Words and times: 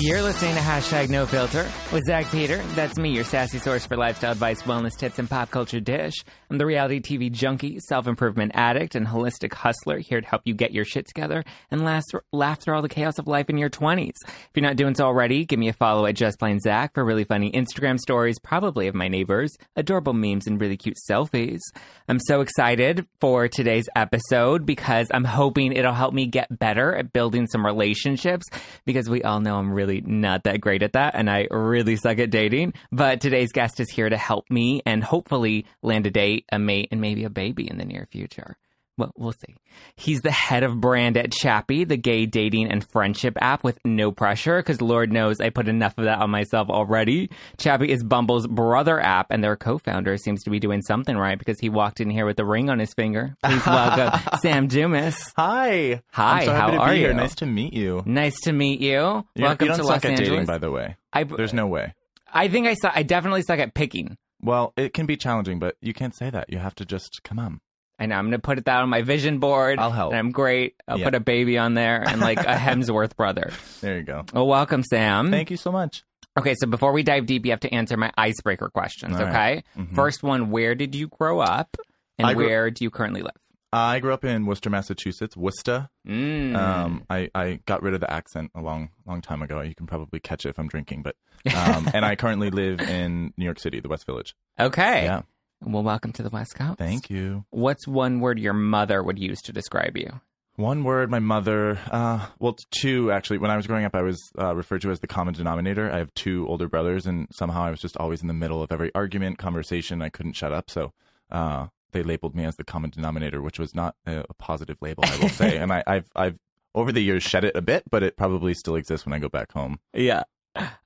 You're 0.00 0.20
listening 0.20 0.54
to 0.56 0.60
Hashtag 0.60 1.08
No 1.08 1.24
Filter 1.24 1.66
with 1.90 2.04
Zack 2.04 2.30
Peter. 2.30 2.58
That's 2.74 2.98
me, 2.98 3.10
your 3.10 3.24
sassy 3.24 3.58
source 3.58 3.86
for 3.86 3.96
lifestyle 3.96 4.32
advice, 4.32 4.62
wellness 4.62 4.94
tips, 4.94 5.18
and 5.18 5.28
pop 5.28 5.50
culture 5.50 5.80
dish. 5.80 6.12
I'm 6.50 6.58
the 6.58 6.66
reality 6.66 7.00
TV 7.00 7.32
junkie, 7.32 7.78
self 7.80 8.06
improvement 8.06 8.52
addict, 8.54 8.94
and 8.94 9.06
holistic 9.06 9.54
hustler 9.54 9.98
here 9.98 10.20
to 10.20 10.26
help 10.26 10.42
you 10.44 10.52
get 10.52 10.72
your 10.72 10.84
shit 10.84 11.06
together 11.06 11.44
and 11.70 11.82
last, 11.82 12.14
laugh 12.30 12.60
through 12.60 12.76
all 12.76 12.82
the 12.82 12.90
chaos 12.90 13.18
of 13.18 13.26
life 13.26 13.48
in 13.48 13.56
your 13.56 13.70
20s. 13.70 14.12
If 14.26 14.50
you're 14.54 14.62
not 14.62 14.76
doing 14.76 14.94
so 14.94 15.06
already, 15.06 15.46
give 15.46 15.58
me 15.58 15.68
a 15.68 15.72
follow 15.72 16.04
at 16.04 16.14
Just 16.14 16.38
Plain 16.38 16.60
Zack 16.60 16.92
for 16.94 17.04
really 17.04 17.24
funny 17.24 17.50
Instagram 17.50 17.98
stories, 17.98 18.38
probably 18.38 18.88
of 18.88 18.94
my 18.94 19.08
neighbors, 19.08 19.50
adorable 19.76 20.12
memes, 20.12 20.46
and 20.46 20.60
really 20.60 20.76
cute 20.76 20.96
selfies. 21.10 21.60
I'm 22.08 22.20
so 22.20 22.42
excited 22.42 23.06
for 23.20 23.48
today's 23.48 23.88
episode 23.96 24.66
because 24.66 25.08
I'm 25.10 25.24
hoping 25.24 25.72
it'll 25.72 25.94
help 25.94 26.12
me 26.12 26.26
get 26.26 26.58
better 26.58 26.94
at 26.94 27.12
building 27.12 27.46
some 27.46 27.64
relationships 27.64 28.44
because 28.84 29.08
we 29.08 29.22
all 29.22 29.40
know 29.40 29.56
I'm 29.56 29.72
really 29.72 29.85
not 29.86 30.44
that 30.44 30.60
great 30.60 30.82
at 30.82 30.92
that 30.92 31.14
and 31.14 31.30
I 31.30 31.48
really 31.50 31.96
suck 31.96 32.18
at 32.18 32.30
dating. 32.30 32.74
But 32.92 33.20
today's 33.20 33.52
guest 33.52 33.80
is 33.80 33.90
here 33.90 34.08
to 34.08 34.16
help 34.16 34.50
me 34.50 34.82
and 34.86 35.02
hopefully 35.02 35.66
land 35.82 36.06
a 36.06 36.10
date, 36.10 36.44
a 36.50 36.58
mate, 36.58 36.88
and 36.90 37.00
maybe 37.00 37.24
a 37.24 37.30
baby 37.30 37.68
in 37.68 37.78
the 37.78 37.84
near 37.84 38.06
future. 38.10 38.56
Well, 38.98 39.12
we'll 39.14 39.32
see. 39.32 39.54
He's 39.96 40.22
the 40.22 40.30
head 40.30 40.62
of 40.62 40.80
brand 40.80 41.18
at 41.18 41.30
Chappy, 41.30 41.84
the 41.84 41.98
gay 41.98 42.24
dating 42.24 42.70
and 42.70 42.82
friendship 42.88 43.36
app 43.42 43.62
with 43.62 43.78
no 43.84 44.10
pressure, 44.10 44.56
because 44.58 44.80
Lord 44.80 45.12
knows 45.12 45.38
I 45.38 45.50
put 45.50 45.68
enough 45.68 45.98
of 45.98 46.04
that 46.04 46.20
on 46.20 46.30
myself 46.30 46.70
already. 46.70 47.28
Chappy 47.58 47.90
is 47.92 48.02
Bumble's 48.02 48.46
brother 48.46 48.98
app, 48.98 49.26
and 49.30 49.44
their 49.44 49.54
co 49.54 49.76
founder 49.76 50.16
seems 50.16 50.42
to 50.44 50.50
be 50.50 50.58
doing 50.58 50.80
something 50.80 51.14
right 51.14 51.38
because 51.38 51.60
he 51.60 51.68
walked 51.68 52.00
in 52.00 52.08
here 52.08 52.24
with 52.24 52.38
a 52.40 52.44
ring 52.46 52.70
on 52.70 52.78
his 52.78 52.94
finger. 52.94 53.36
Please 53.44 53.66
welcome 53.66 54.18
Sam 54.40 54.66
Dumas. 54.66 55.32
Hi. 55.36 56.00
Hi, 56.12 56.46
so 56.46 56.54
how 56.54 56.74
are 56.78 56.94
you? 56.94 57.12
Nice 57.12 57.34
to 57.36 57.46
meet 57.46 57.74
you. 57.74 58.02
Nice 58.06 58.40
to 58.44 58.52
meet 58.52 58.80
you. 58.80 58.92
You're- 58.92 59.24
welcome 59.36 59.66
you 59.68 59.72
to 59.74 59.82
suck 59.82 59.86
Los 59.86 60.04
at 60.06 60.10
Angeles. 60.12 60.28
dating, 60.30 60.46
by 60.46 60.56
the 60.58 60.70
way. 60.70 60.96
I, 61.12 61.24
There's 61.24 61.52
no 61.52 61.66
way. 61.66 61.92
I 62.32 62.48
think 62.48 62.66
I 62.66 62.72
suck. 62.74 62.92
I 62.94 63.02
definitely 63.02 63.42
suck 63.42 63.58
at 63.58 63.74
picking. 63.74 64.16
Well, 64.40 64.72
it 64.76 64.94
can 64.94 65.04
be 65.04 65.16
challenging, 65.18 65.58
but 65.58 65.76
you 65.82 65.92
can't 65.92 66.14
say 66.16 66.30
that. 66.30 66.50
You 66.50 66.58
have 66.58 66.74
to 66.76 66.86
just 66.86 67.20
come 67.24 67.38
on. 67.38 67.60
I 67.98 68.06
know. 68.06 68.16
I'm 68.16 68.26
gonna 68.26 68.38
put 68.38 68.58
it 68.58 68.64
down 68.64 68.82
on 68.82 68.88
my 68.88 69.02
vision 69.02 69.38
board. 69.38 69.78
I'll 69.78 69.90
help. 69.90 70.12
And 70.12 70.18
I'm 70.18 70.30
great. 70.30 70.74
I'll 70.86 70.98
Yeah. 70.98 71.04
put 71.06 71.14
a 71.14 71.20
baby 71.20 71.56
on 71.58 71.74
there 71.74 72.02
and 72.06 72.20
like 72.20 72.38
a 72.40 72.42
Hemsworth 72.56 73.16
brother. 73.16 73.50
There 73.80 73.96
you 73.96 74.02
go. 74.02 74.24
Well, 74.32 74.46
welcome, 74.46 74.82
Sam. 74.82 75.30
Thank 75.30 75.50
you 75.50 75.56
so 75.56 75.72
much. 75.72 76.02
Okay, 76.38 76.54
so 76.58 76.66
before 76.66 76.92
we 76.92 77.02
dive 77.02 77.24
deep, 77.24 77.46
you 77.46 77.52
have 77.52 77.60
to 77.60 77.72
answer 77.74 77.96
my 77.96 78.12
icebreaker 78.18 78.68
questions. 78.68 79.16
All 79.16 79.22
okay. 79.22 79.32
right. 79.32 79.64
Mhm. 79.78 79.94
First 79.94 80.22
one: 80.22 80.50
Where 80.50 80.74
did 80.74 80.94
you 80.94 81.08
grow 81.08 81.40
up, 81.40 81.76
and 82.18 82.36
grew- 82.36 82.46
where 82.46 82.70
do 82.70 82.84
you 82.84 82.90
currently 82.90 83.22
live? 83.22 83.32
I 83.72 83.98
grew 83.98 84.12
up 84.14 84.24
in 84.24 84.46
Worcester, 84.46 84.70
Massachusetts. 84.70 85.36
Worcester. 85.36 85.88
Mm. 86.06 86.54
Um, 86.56 87.04
I, 87.10 87.30
I 87.34 87.60
got 87.66 87.82
rid 87.82 87.94
of 87.94 88.00
the 88.00 88.10
accent 88.10 88.50
a 88.54 88.60
long, 88.62 88.90
long 89.06 89.20
time 89.20 89.42
ago. 89.42 89.60
You 89.60 89.74
can 89.74 89.86
probably 89.86 90.20
catch 90.20 90.46
it 90.46 90.50
if 90.50 90.58
I'm 90.58 90.68
drinking, 90.68 91.02
but 91.02 91.16
um, 91.54 91.88
and 91.92 92.04
I 92.04 92.16
currently 92.16 92.48
live 92.50 92.80
in 92.80 93.32
New 93.36 93.44
York 93.44 93.58
City, 93.58 93.80
the 93.80 93.88
West 93.88 94.06
Village. 94.06 94.34
okay. 94.60 95.04
Yeah. 95.04 95.22
Well, 95.64 95.82
welcome 95.82 96.12
to 96.12 96.22
the 96.22 96.30
West 96.30 96.54
Coast. 96.54 96.78
Thank 96.78 97.10
you. 97.10 97.44
What's 97.50 97.88
one 97.88 98.20
word 98.20 98.38
your 98.38 98.52
mother 98.52 99.02
would 99.02 99.18
use 99.18 99.40
to 99.42 99.52
describe 99.52 99.96
you? 99.96 100.20
One 100.56 100.84
word, 100.84 101.10
my 101.10 101.18
mother. 101.18 101.78
Uh, 101.90 102.26
well, 102.38 102.56
two 102.70 103.10
actually. 103.10 103.38
When 103.38 103.50
I 103.50 103.56
was 103.56 103.66
growing 103.66 103.84
up, 103.84 103.94
I 103.94 104.02
was 104.02 104.18
uh, 104.38 104.54
referred 104.54 104.82
to 104.82 104.90
as 104.90 105.00
the 105.00 105.06
common 105.06 105.34
denominator. 105.34 105.90
I 105.90 105.98
have 105.98 106.12
two 106.14 106.46
older 106.48 106.68
brothers, 106.68 107.06
and 107.06 107.26
somehow 107.32 107.64
I 107.64 107.70
was 107.70 107.80
just 107.80 107.96
always 107.96 108.22
in 108.22 108.28
the 108.28 108.34
middle 108.34 108.62
of 108.62 108.70
every 108.70 108.94
argument, 108.94 109.38
conversation. 109.38 110.02
I 110.02 110.08
couldn't 110.08 110.34
shut 110.34 110.52
up, 110.52 110.70
so 110.70 110.92
uh, 111.30 111.66
they 111.92 112.02
labeled 112.02 112.34
me 112.34 112.44
as 112.44 112.56
the 112.56 112.64
common 112.64 112.90
denominator, 112.90 113.42
which 113.42 113.58
was 113.58 113.74
not 113.74 113.96
a, 114.06 114.24
a 114.28 114.34
positive 114.34 114.78
label, 114.80 115.04
I 115.06 115.18
will 115.18 115.28
say. 115.28 115.56
and 115.58 115.72
I, 115.72 115.82
I've, 115.86 116.10
I've 116.14 116.38
over 116.74 116.92
the 116.92 117.02
years 117.02 117.22
shed 117.22 117.44
it 117.44 117.56
a 117.56 117.62
bit, 117.62 117.84
but 117.90 118.02
it 118.02 118.16
probably 118.16 118.54
still 118.54 118.76
exists 118.76 119.04
when 119.04 119.12
I 119.14 119.18
go 119.18 119.28
back 119.28 119.52
home. 119.52 119.78
Yeah. 119.94 120.24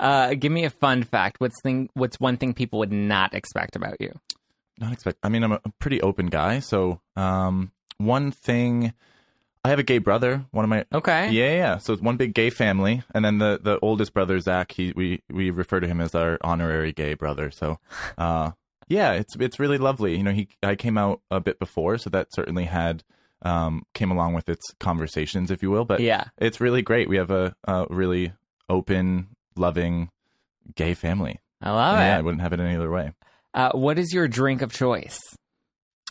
Uh, 0.01 0.35
give 0.35 0.51
me 0.51 0.65
a 0.65 0.71
fun 0.71 1.05
fact. 1.05 1.41
What's 1.41 1.61
thing? 1.63 1.91
What's 1.95 2.19
one 2.19 2.37
thing 2.37 2.55
people 2.55 2.81
would 2.81 2.93
not 2.93 3.35
expect 3.35 3.77
about 3.77 4.01
you? 4.01 4.13
Not 4.81 4.93
expect. 4.93 5.19
I 5.23 5.29
mean, 5.29 5.43
I'm 5.45 5.53
a 5.53 5.61
pretty 5.79 6.01
open 6.01 6.27
guy, 6.27 6.59
so 6.61 7.01
um, 7.17 7.71
one 7.99 8.31
thing. 8.33 8.93
I 9.63 9.69
have 9.69 9.79
a 9.79 9.83
gay 9.83 9.99
brother. 9.99 10.47
One 10.53 10.65
of 10.65 10.71
my 10.71 10.87
Okay. 10.91 11.31
Yeah, 11.31 11.53
yeah. 11.53 11.77
So 11.79 11.93
it's 11.93 12.01
one 12.01 12.17
big 12.17 12.33
gay 12.33 12.49
family, 12.49 13.03
and 13.15 13.23
then 13.23 13.37
the 13.39 13.61
the 13.63 13.79
oldest 13.81 14.15
brother 14.15 14.41
Zach. 14.41 14.73
He 14.73 14.93
we 14.97 15.23
we 15.31 15.51
refer 15.51 15.81
to 15.81 15.87
him 15.87 16.01
as 16.01 16.15
our 16.15 16.39
honorary 16.43 16.93
gay 16.93 17.13
brother. 17.13 17.51
So, 17.51 17.79
uh, 18.19 18.53
yeah, 18.89 19.13
it's 19.13 19.37
it's 19.37 19.59
really 19.61 19.77
lovely. 19.77 20.17
You 20.17 20.23
know, 20.23 20.33
he 20.33 20.49
I 20.63 20.77
came 20.77 20.97
out 20.97 21.21
a 21.31 21.41
bit 21.41 21.59
before, 21.59 21.99
so 21.99 22.09
that 22.09 22.33
certainly 22.33 22.65
had 22.65 23.05
um 23.43 23.85
came 23.93 24.11
along 24.11 24.33
with 24.33 24.49
its 24.49 24.73
conversations, 24.81 25.51
if 25.51 25.63
you 25.63 25.71
will. 25.71 25.85
But 25.85 26.01
Yeah. 26.01 26.25
it's 26.39 26.61
really 26.61 26.81
great. 26.81 27.09
We 27.11 27.17
have 27.19 27.31
a, 27.31 27.55
a 27.65 27.87
really 27.91 28.33
open, 28.71 29.29
loving, 29.57 30.11
gay 30.75 30.95
family. 30.95 31.39
I 31.61 31.71
love 31.71 31.99
it. 31.99 32.03
yeah, 32.03 32.17
I 32.17 32.23
wouldn't 32.23 32.41
have 32.43 32.55
it 32.55 32.61
any 32.61 32.77
other 32.77 32.91
way. 32.91 33.13
Uh, 33.55 33.73
what 33.73 33.99
is 33.99 34.13
your 34.13 34.29
drink 34.29 34.63
of 34.63 34.73
choice? 34.73 35.19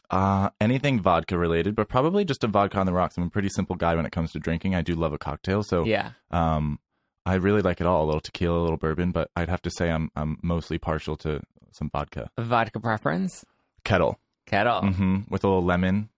Uh, 0.09 0.49
anything 0.59 0.99
vodka 0.99 1.37
related, 1.37 1.75
but 1.75 1.87
probably 1.87 2.25
just 2.25 2.43
a 2.43 2.47
vodka 2.47 2.79
on 2.79 2.85
the 2.85 2.93
rocks. 2.93 3.15
I'm 3.17 3.23
a 3.23 3.29
pretty 3.29 3.49
simple 3.49 3.75
guy 3.75 3.95
when 3.95 4.05
it 4.05 4.11
comes 4.11 4.31
to 4.31 4.39
drinking. 4.39 4.73
I 4.75 4.81
do 4.81 4.95
love 4.95 5.13
a 5.13 5.17
cocktail, 5.19 5.61
so 5.63 5.85
Yeah. 5.85 6.11
Um, 6.31 6.79
I 7.25 7.35
really 7.35 7.61
like 7.61 7.79
it 7.79 7.85
all. 7.85 8.05
A 8.05 8.07
little 8.07 8.21
tequila, 8.21 8.59
a 8.59 8.63
little 8.63 8.77
bourbon, 8.77 9.11
but 9.11 9.29
I'd 9.35 9.49
have 9.49 9.61
to 9.63 9.69
say 9.69 9.91
I'm 9.91 10.09
I'm 10.15 10.39
mostly 10.41 10.79
partial 10.79 11.15
to 11.17 11.41
some 11.71 11.89
vodka. 11.91 12.31
Vodka 12.39 12.79
preference? 12.79 13.45
Kettle, 13.83 14.19
Kettle. 14.47 14.81
Mm-hmm. 14.81 15.17
with 15.29 15.43
a 15.43 15.47
little 15.47 15.63
lemon. 15.63 16.09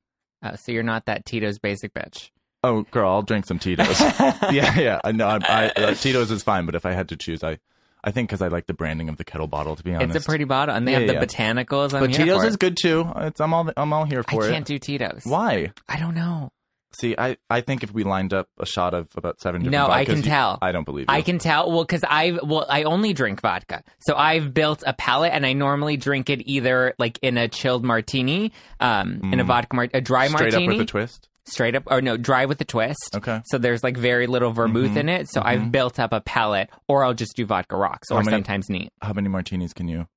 Oh, 0.42 0.56
so 0.56 0.72
you're 0.72 0.84
not 0.84 1.06
that 1.08 1.26
Tito's 1.26 1.60
basic 1.60 1.94
bitch. 1.94 2.30
Oh, 2.64 2.84
girl, 2.92 3.10
I'll 3.12 3.22
drink 3.24 3.46
some 3.46 3.60
Tito's. 3.60 4.00
yeah, 4.52 4.80
yeah. 4.80 5.00
I 5.04 5.12
know. 5.12 5.28
I, 5.28 5.40
I, 5.44 5.68
uh, 5.82 5.94
Tito's 5.96 6.32
is 6.32 6.44
fine, 6.44 6.66
but 6.66 6.76
if 6.76 6.86
I 6.86 6.94
had 6.94 7.10
to 7.10 7.18
choose, 7.18 7.44
I 7.44 7.58
I 8.04 8.12
think 8.12 8.30
because 8.30 8.42
I 8.42 8.48
like 8.48 8.66
the 8.68 8.74
branding 8.74 9.10
of 9.10 9.18
the 9.18 9.24
kettle 9.24 9.48
bottle. 9.48 9.76
To 9.76 9.84
be 9.84 9.94
honest, 9.94 10.16
It's 10.16 10.26
a 10.26 10.28
pretty 10.28 10.46
bottle, 10.46 10.76
and 10.76 10.88
they 10.88 10.94
Yeah, 10.94 11.00
have 11.00 11.08
the 11.08 11.14
yeah. 11.14 11.24
botanicals. 11.26 11.94
I'm 11.94 12.00
But 12.02 12.14
Tito's 12.14 12.44
is 12.44 12.58
good 12.58 12.78
too. 12.82 13.12
It's 13.18 13.40
I'm 13.40 13.54
all 13.54 13.70
I'm 13.78 13.94
all 13.94 14.06
here 14.06 14.24
for 14.24 14.44
I 14.46 14.50
can't 14.50 14.66
do 14.66 14.80
Tito's. 14.80 15.22
Why? 15.24 15.72
I 15.88 16.00
don't 16.00 16.16
know. 16.16 16.52
See, 16.94 17.16
I 17.18 17.38
I 17.50 17.62
think 17.62 17.84
if 17.84 17.94
we 17.94 18.04
lined 18.04 18.34
up 18.34 18.50
a 18.60 18.66
shot 18.66 18.94
of 18.94 19.08
about 19.16 19.40
seven 19.40 19.62
different 19.62 19.88
No, 19.88 19.94
I 19.94 20.04
can 20.04 20.18
you- 20.18 20.24
tell. 20.24 20.58
I 20.62 20.74
don't 20.74 20.84
believe 20.84 21.04
you. 21.08 21.16
I 21.16 21.22
can 21.22 21.38
tell. 21.40 21.72
Well, 21.72 21.84
because 21.86 22.04
I've 22.04 22.40
well, 22.44 22.66
I 22.68 22.84
only 22.84 23.14
drink 23.14 23.40
vodka, 23.40 23.84
so 24.00 24.14
I've 24.16 24.54
built 24.54 24.84
a 24.86 24.92
palate, 24.94 25.32
and 25.32 25.46
I 25.46 25.54
normally 25.54 25.96
drink 25.96 26.30
it 26.30 26.42
either 26.50 26.94
like 27.00 27.18
in 27.22 27.38
a 27.38 27.48
chilled 27.48 27.86
martini, 27.86 28.52
um, 28.82 29.22
in 29.32 29.40
a 29.40 29.44
Mm. 29.46 29.48
vodka 29.48 29.76
mar- 29.76 29.88
a 29.94 30.02
dry 30.02 30.28
martini 30.28 30.50
straight 30.52 30.54
martini, 30.54 30.74
up 30.76 30.80
with 30.80 30.82
a 30.82 30.92
twist. 30.92 31.30
Straight 31.46 31.76
up, 31.76 31.84
or 31.88 32.02
no, 32.02 32.18
dry 32.18 32.46
with 32.46 32.62
a 32.62 32.66
twist. 32.66 33.16
Okay. 33.16 33.42
So 33.46 33.58
there's 33.58 33.84
like 33.84 33.98
very 33.98 34.28
little 34.28 34.52
vermouth 34.52 34.92
Mhm, 34.92 34.98
in 34.98 35.10
it. 35.10 35.30
So 35.30 35.42
I've 35.44 35.62
mhm. 35.62 35.72
built 35.72 36.00
up 36.00 36.14
a 36.14 36.22
palate, 36.22 36.70
or 36.88 37.04
I'll 37.04 37.14
just 37.14 37.36
do 37.36 37.46
vodka 37.46 37.76
rocks, 37.76 38.10
or 38.12 38.24
many- 38.24 38.36
sometimes 38.38 38.70
neat. 38.70 38.90
How 39.02 39.14
many 39.14 39.28
martinis 39.30 39.74
can 39.74 39.88
you? 39.88 40.08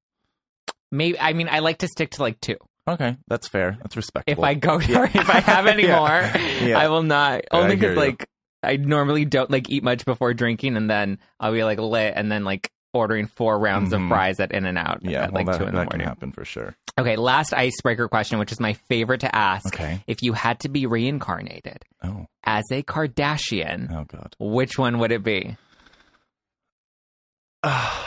Maybe 0.92 1.18
I 1.18 1.32
mean 1.32 1.48
I 1.48 1.58
like 1.60 1.78
to 1.78 1.88
stick 1.88 2.10
to 2.12 2.22
like 2.22 2.40
two. 2.40 2.56
Okay, 2.86 3.16
that's 3.28 3.48
fair. 3.48 3.78
That's 3.80 3.96
respectable. 3.96 4.44
If 4.44 4.46
I 4.46 4.54
go 4.54 4.78
there, 4.78 5.04
if 5.14 5.28
I 5.30 5.40
have 5.40 5.66
any 5.66 5.82
Yeah. 5.88 5.98
more, 5.98 6.68
Yeah. 6.68 6.78
I 6.78 6.88
will 6.88 7.02
not. 7.02 7.42
Only 7.50 7.76
because 7.76 7.96
like 7.96 8.26
I 8.62 8.76
normally 8.76 9.24
don't 9.24 9.50
like 9.50 9.68
eat 9.70 9.82
much 9.82 10.04
before 10.04 10.34
drinking, 10.34 10.76
and 10.76 10.88
then 10.88 11.18
I'll 11.40 11.52
be 11.52 11.64
like 11.64 11.78
lit, 11.78 12.12
and 12.16 12.30
then 12.30 12.44
like 12.44 12.70
ordering 12.94 13.26
four 13.26 13.58
rounds 13.58 13.92
of 13.92 14.00
Mhm. 14.00 14.08
fries 14.08 14.40
at 14.40 14.52
In-N-Out 14.52 15.00
yeah, 15.02 15.24
at 15.24 15.32
well, 15.32 15.44
like 15.44 15.46
that, 15.52 15.58
two 15.58 15.64
in 15.66 15.74
the 15.74 15.80
that 15.80 15.90
can 15.90 16.00
happen 16.00 16.32
for 16.32 16.44
sure. 16.44 16.74
Okay, 16.98 17.16
last 17.16 17.52
icebreaker 17.52 18.08
question, 18.08 18.38
which 18.38 18.52
is 18.52 18.60
my 18.60 18.72
favorite 18.74 19.20
to 19.20 19.34
ask. 19.34 19.66
Okay. 19.74 20.02
If 20.06 20.22
you 20.22 20.32
had 20.32 20.60
to 20.60 20.68
be 20.68 20.86
reincarnated 20.86 21.84
Oh, 22.02 22.26
as 22.44 22.62
a 22.70 22.82
Kardashian, 22.84 23.90
oh 23.92 24.04
God. 24.04 24.36
which 24.38 24.78
one 24.78 24.98
would 25.00 25.12
it 25.12 25.22
be? 25.24 25.56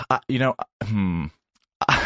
Uh, 0.09 0.19
you 0.29 0.39
know, 0.39 0.55
hmm. 0.85 1.25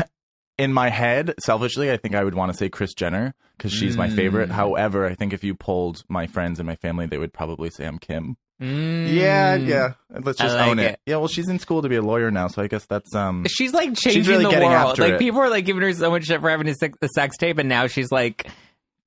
In 0.57 0.73
my 0.73 0.89
head, 0.89 1.33
selfishly, 1.39 1.91
I 1.91 1.97
think 1.97 2.13
I 2.15 2.23
would 2.23 2.35
want 2.35 2.51
to 2.51 2.57
say 2.57 2.69
Kris 2.69 2.93
Jenner 2.93 3.33
because 3.57 3.71
she's 3.71 3.97
my 3.97 4.09
favorite. 4.09 4.49
Mm. 4.49 4.53
However, 4.53 5.07
I 5.07 5.15
think 5.15 5.33
if 5.33 5.43
you 5.43 5.55
polled 5.55 6.03
my 6.07 6.27
friends 6.27 6.59
and 6.59 6.67
my 6.67 6.75
family, 6.75 7.07
they 7.07 7.17
would 7.17 7.33
probably 7.33 7.69
say 7.71 7.85
I'm 7.85 7.97
Kim. 7.97 8.37
Mm. 8.61 9.11
Yeah, 9.11 9.55
yeah. 9.55 9.93
Let's 10.11 10.37
just 10.37 10.55
like 10.55 10.67
own 10.67 10.79
it. 10.79 10.91
it. 10.91 10.99
Yeah, 11.07 11.17
well, 11.17 11.27
she's 11.27 11.49
in 11.49 11.57
school 11.57 11.81
to 11.81 11.89
be 11.89 11.95
a 11.95 12.01
lawyer 12.01 12.29
now, 12.29 12.47
so 12.47 12.61
I 12.61 12.67
guess 12.67 12.85
that's 12.85 13.13
um. 13.15 13.45
She's 13.49 13.73
like 13.73 13.95
changing 13.95 14.23
really 14.25 14.43
the 14.43 14.63
world. 14.63 14.99
Like 14.99 15.13
it. 15.13 15.19
people 15.19 15.41
are 15.41 15.49
like 15.49 15.65
giving 15.65 15.81
her 15.81 15.91
so 15.93 16.11
much 16.11 16.25
shit 16.25 16.39
for 16.39 16.49
having 16.49 16.67
a 16.67 16.75
sex, 16.75 16.97
a 17.01 17.07
sex 17.15 17.37
tape, 17.37 17.57
and 17.57 17.67
now 17.67 17.87
she's 17.87 18.11
like 18.11 18.47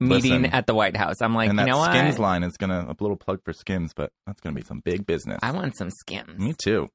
meeting 0.00 0.42
Listen. 0.42 0.46
at 0.46 0.66
the 0.66 0.74
White 0.74 0.96
House. 0.96 1.16
I'm 1.20 1.34
like, 1.34 1.50
and 1.50 1.58
you 1.58 1.64
that 1.64 1.70
know 1.70 1.78
what? 1.78 1.92
Skims 1.92 2.18
line 2.18 2.42
is 2.42 2.56
gonna 2.56 2.86
a 2.88 2.96
little 3.00 3.16
plug 3.16 3.44
for 3.44 3.52
Skims, 3.52 3.92
but 3.94 4.12
that's 4.26 4.40
gonna 4.40 4.56
be 4.56 4.62
some 4.62 4.80
big 4.80 5.06
business. 5.06 5.38
I 5.42 5.52
want 5.52 5.76
some 5.76 5.90
skims. 5.90 6.36
Me 6.38 6.54
too. 6.56 6.90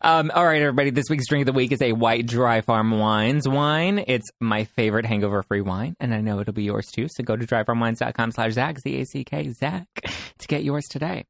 Um, 0.00 0.30
all 0.34 0.44
right, 0.44 0.62
everybody. 0.62 0.90
This 0.90 1.06
week's 1.10 1.26
drink 1.28 1.42
of 1.42 1.46
the 1.46 1.56
week 1.56 1.72
is 1.72 1.82
a 1.82 1.92
White 1.92 2.26
Dry 2.26 2.60
Farm 2.60 2.98
Wines 2.98 3.48
wine. 3.48 4.04
It's 4.06 4.28
my 4.40 4.64
favorite 4.64 5.04
hangover-free 5.06 5.62
wine, 5.62 5.96
and 5.98 6.14
I 6.14 6.20
know 6.20 6.40
it'll 6.40 6.52
be 6.52 6.64
yours 6.64 6.86
too. 6.94 7.08
So 7.10 7.24
go 7.24 7.36
to 7.36 7.46
dryfarmwines.com 7.46 8.32
slash 8.32 8.52
Zack, 8.52 8.78
Z-A-C-K, 8.80 9.52
Zack, 9.52 9.86
to 10.38 10.48
get 10.48 10.62
yours 10.64 10.84
today. 10.90 11.24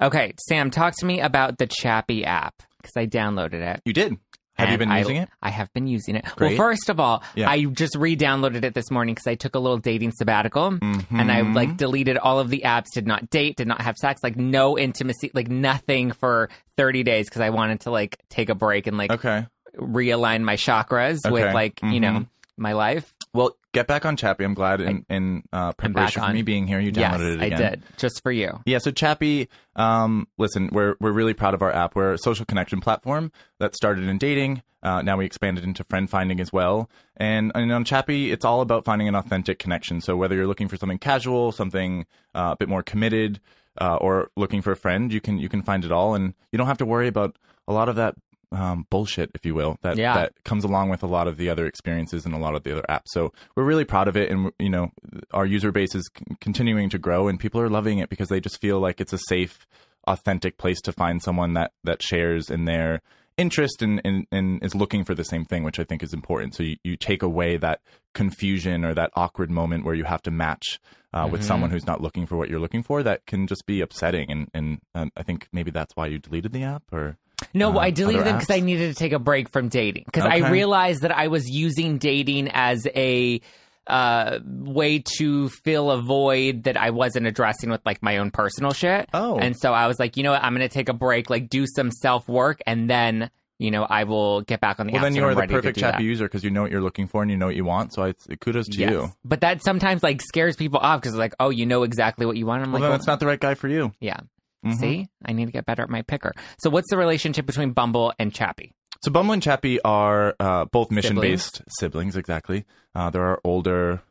Okay, 0.00 0.32
Sam, 0.48 0.70
talk 0.70 0.94
to 0.98 1.06
me 1.06 1.20
about 1.20 1.58
the 1.58 1.66
Chappy 1.66 2.24
app, 2.24 2.54
because 2.80 2.96
I 2.96 3.06
downloaded 3.06 3.60
it. 3.60 3.80
You 3.84 3.92
did. 3.92 4.16
Have 4.62 4.70
you 4.72 4.78
been 4.78 4.90
I- 4.90 4.98
using 5.00 5.16
it? 5.16 5.28
I 5.42 5.50
have 5.50 5.72
been 5.72 5.86
using 5.86 6.16
it. 6.16 6.24
Great. 6.36 6.58
Well, 6.58 6.68
first 6.68 6.88
of 6.88 6.98
all, 7.00 7.22
Yeah. 7.34 7.50
I 7.50 7.64
just 7.64 7.94
re-downloaded 7.96 8.64
it 8.64 8.74
this 8.74 8.90
morning 8.90 9.14
because 9.14 9.26
I 9.26 9.34
took 9.34 9.54
a 9.54 9.58
little 9.58 9.78
dating 9.78 10.12
sabbatical, 10.12 10.72
Mm-hmm. 10.72 11.18
and 11.20 11.30
I 11.32 11.40
like 11.42 11.76
deleted 11.76 12.16
all 12.18 12.38
of 12.40 12.48
the 12.50 12.62
apps. 12.64 12.86
Did 12.94 13.06
not 13.06 13.30
date, 13.30 13.56
did 13.56 13.68
not 13.68 13.80
have 13.80 13.96
sex, 13.96 14.22
like 14.22 14.36
no 14.36 14.78
intimacy, 14.78 15.30
like 15.34 15.48
nothing 15.48 16.12
for 16.12 16.48
thirty 16.76 17.02
days 17.02 17.26
because 17.28 17.40
I 17.42 17.50
wanted 17.50 17.80
to 17.80 17.90
like 17.90 18.18
take 18.30 18.48
a 18.48 18.54
break 18.54 18.86
and 18.86 18.96
like 18.96 19.10
Okay. 19.10 19.46
realign 19.78 20.42
my 20.42 20.56
chakras 20.56 21.18
with 21.30 21.42
Okay. 21.44 21.52
like 21.54 21.80
you 21.82 22.00
know 22.00 22.26
my 22.56 22.72
life. 22.72 23.12
Well, 23.34 23.56
get 23.72 23.86
back 23.86 24.04
on 24.06 24.16
Chappy. 24.16 24.44
I'm 24.44 24.54
glad 24.54 24.80
in, 24.80 25.04
in 25.08 25.42
uh, 25.52 25.72
preparation 25.72 26.22
for 26.22 26.28
on. 26.28 26.34
me 26.34 26.42
being 26.42 26.66
here, 26.66 26.78
you 26.80 26.92
Yes, 26.94 27.16
downloaded 27.16 27.34
it 27.36 27.42
I 27.42 27.46
again. 27.46 27.58
did 27.58 27.82
just 27.96 28.22
for 28.22 28.30
you. 28.32 28.60
Yeah, 28.66 28.78
so 28.78 28.90
Chappy, 28.90 29.48
um, 29.76 30.28
listen, 30.38 30.68
we're 30.72 30.96
we're 31.00 31.12
really 31.12 31.34
proud 31.34 31.54
of 31.54 31.62
our 31.62 31.72
app. 31.72 31.94
We're 31.96 32.12
a 32.12 32.18
social 32.18 32.44
connection 32.44 32.80
platform 32.80 33.32
that 33.58 33.74
started 33.74 34.04
in 34.08 34.18
dating. 34.18 34.62
Uh, 34.82 35.00
now 35.00 35.16
we 35.16 35.24
expanded 35.24 35.62
into 35.62 35.84
friend 35.84 36.10
finding 36.10 36.40
as 36.40 36.52
well. 36.52 36.90
And, 37.16 37.52
and 37.54 37.70
on 37.72 37.84
Chappy, 37.84 38.32
it's 38.32 38.44
all 38.44 38.62
about 38.62 38.84
finding 38.84 39.06
an 39.06 39.14
authentic 39.14 39.60
connection. 39.60 40.00
So 40.00 40.16
whether 40.16 40.34
you're 40.34 40.48
looking 40.48 40.66
for 40.66 40.76
something 40.76 40.98
casual, 40.98 41.52
something 41.52 42.04
uh, 42.34 42.50
a 42.54 42.56
bit 42.56 42.68
more 42.68 42.82
committed, 42.82 43.40
uh, 43.80 43.96
or 43.96 44.30
looking 44.36 44.60
for 44.60 44.72
a 44.72 44.76
friend, 44.76 45.12
you 45.12 45.20
can 45.20 45.38
you 45.38 45.48
can 45.48 45.62
find 45.62 45.84
it 45.84 45.92
all, 45.92 46.14
and 46.14 46.34
you 46.50 46.58
don't 46.58 46.66
have 46.66 46.78
to 46.78 46.84
worry 46.86 47.06
about 47.08 47.36
a 47.68 47.72
lot 47.72 47.88
of 47.88 47.96
that 47.96 48.16
um, 48.52 48.86
bullshit, 48.90 49.30
if 49.34 49.44
you 49.46 49.54
will, 49.54 49.78
that 49.82 49.96
Yeah. 49.96 50.14
that 50.14 50.32
comes 50.44 50.64
along 50.64 50.90
with 50.90 51.02
a 51.02 51.06
lot 51.06 51.26
of 51.28 51.36
the 51.36 51.48
other 51.48 51.66
experiences 51.66 52.24
and 52.26 52.34
a 52.34 52.38
lot 52.38 52.54
of 52.54 52.62
the 52.64 52.72
other 52.72 52.84
apps. 52.88 53.06
So 53.06 53.32
we're 53.56 53.64
really 53.64 53.84
proud 53.84 54.08
of 54.08 54.16
it, 54.16 54.30
and 54.30 54.52
you 54.58 54.70
know, 54.70 54.90
our 55.32 55.46
user 55.46 55.72
base 55.72 55.94
is 55.94 56.08
c- 56.16 56.36
continuing 56.40 56.88
to 56.90 56.98
grow, 56.98 57.28
and 57.28 57.40
people 57.40 57.60
are 57.60 57.68
loving 57.70 57.98
it 57.98 58.08
because 58.08 58.28
they 58.28 58.40
just 58.40 58.60
feel 58.60 58.78
like 58.80 59.00
it's 59.00 59.12
a 59.12 59.18
safe, 59.28 59.66
authentic 60.06 60.58
place 60.58 60.80
to 60.82 60.92
find 60.92 61.22
someone 61.22 61.54
that 61.54 61.72
that 61.84 62.02
shares 62.02 62.50
in 62.50 62.64
their 62.64 63.00
interest 63.38 63.80
and, 63.80 63.98
and, 64.04 64.26
and 64.30 64.62
is 64.62 64.74
looking 64.74 65.04
for 65.04 65.14
the 65.14 65.24
same 65.24 65.44
thing, 65.44 65.64
which 65.64 65.78
I 65.80 65.84
think 65.84 66.02
is 66.02 66.12
important. 66.12 66.54
So 66.54 66.62
you, 66.64 66.76
you 66.84 66.96
take 66.96 67.22
away 67.22 67.56
that 67.56 67.80
confusion 68.12 68.84
or 68.84 68.92
that 68.94 69.10
awkward 69.16 69.50
moment 69.50 69.84
where 69.86 69.94
you 69.94 70.04
have 70.04 70.20
to 70.22 70.30
match 70.30 70.78
uh, 71.14 71.26
with 71.30 71.40
Mhm. 71.40 71.44
someone 71.44 71.70
who's 71.70 71.86
not 71.86 72.02
looking 72.02 72.26
for 72.26 72.36
what 72.36 72.50
you're 72.50 72.60
looking 72.60 72.82
for. 72.82 73.02
That 73.02 73.24
can 73.26 73.46
just 73.46 73.64
be 73.66 73.80
upsetting, 73.80 74.30
and 74.30 74.48
and 74.54 74.80
um, 74.94 75.10
I 75.16 75.22
think 75.22 75.48
maybe 75.52 75.70
that's 75.70 75.96
why 75.96 76.06
you 76.08 76.18
deleted 76.18 76.52
the 76.52 76.62
app, 76.62 76.82
or 76.92 77.16
No, 77.54 77.72
uh, 77.76 77.78
I 77.78 77.90
deleted 77.90 78.24
them 78.26 78.36
because 78.36 78.50
I 78.50 78.60
needed 78.60 78.94
to 78.94 78.98
take 78.98 79.12
a 79.12 79.18
break 79.18 79.48
from 79.50 79.68
dating 79.68 80.04
because 80.06 80.24
I 80.24 80.50
realized 80.50 81.02
that 81.02 81.16
I 81.16 81.28
was 81.28 81.48
using 81.48 81.98
dating 81.98 82.48
as 82.52 82.86
a 82.94 83.40
uh 83.88 84.38
way 84.44 85.00
to 85.18 85.48
fill 85.48 85.90
a 85.90 86.00
void 86.00 86.64
that 86.64 86.76
I 86.76 86.90
wasn't 86.90 87.26
addressing 87.26 87.68
with 87.68 87.80
like 87.84 88.00
my 88.02 88.18
own 88.18 88.30
personal 88.30 88.72
shit. 88.72 89.08
Oh. 89.12 89.38
And 89.38 89.56
so 89.58 89.72
I 89.72 89.88
was 89.88 89.98
like, 89.98 90.16
you 90.16 90.22
know 90.22 90.30
what, 90.32 90.42
I'm 90.44 90.54
gonna 90.54 90.68
take 90.68 90.88
a 90.88 90.92
break, 90.94 91.28
like 91.30 91.48
do 91.48 91.66
some 91.66 91.90
self 91.90 92.28
work 92.28 92.62
and 92.64 92.88
then, 92.88 93.28
you 93.58 93.72
know, 93.72 93.82
I 93.82 94.04
will 94.04 94.42
get 94.42 94.60
back 94.60 94.78
on 94.78 94.86
the 94.86 94.92
well, 94.92 95.02
then 95.02 95.16
you 95.16 95.24
are 95.24 95.34
the 95.34 95.46
perfect. 95.48 95.78
Chappy 95.78 96.04
user 96.04 96.26
because 96.26 96.44
you 96.44 96.50
know 96.50 96.62
what 96.62 96.70
you're 96.70 96.80
looking 96.80 97.08
for 97.08 97.22
and 97.22 97.30
you 97.30 97.36
know 97.36 97.46
what 97.46 97.56
you 97.56 97.64
want. 97.64 97.92
So 97.92 98.04
I, 98.04 98.14
kudos 98.40 98.68
to 98.68 98.78
Yes. 98.78 98.90
you. 98.92 99.12
But 99.24 99.40
that 99.40 99.64
sometimes 99.64 100.02
like 100.04 100.22
scares 100.22 100.54
people 100.54 100.78
off 100.78 101.00
because 101.00 101.16
like, 101.16 101.34
oh, 101.40 101.50
you 101.50 101.66
know 101.66 101.82
exactly 101.82 102.24
what 102.24 102.36
you 102.36 102.46
want. 102.46 102.62
I'm 102.62 102.70
Well, 102.70 102.74
like, 102.80 102.82
then 102.86 102.90
well, 102.90 102.96
it's 102.98 103.06
not 103.08 103.18
the 103.18 103.26
right 103.26 103.40
guy 103.40 103.54
for 103.54 103.66
you. 103.66 103.92
yeah. 104.00 104.20
Mhm. 104.64 104.74
See, 104.74 105.08
I 105.24 105.32
need 105.32 105.46
to 105.46 105.52
get 105.52 105.66
better 105.66 105.82
at 105.82 105.90
my 105.90 106.02
picker. 106.02 106.32
So, 106.58 106.70
what's 106.70 106.88
the 106.90 106.96
relationship 106.96 107.46
between 107.46 107.72
Bumble 107.72 108.12
and 108.18 108.32
Chappy? 108.32 108.72
So 109.04 109.10
Bumble 109.10 109.32
and 109.32 109.42
Chappy 109.42 109.80
are 109.82 110.36
uh, 110.38 110.66
both 110.66 110.92
mission-based 110.92 111.62
siblings. 111.80 112.14
Exactly. 112.16 112.64
Uh, 112.94 113.10
they're 113.10 113.24
our 113.26 113.40
older, 113.42 114.02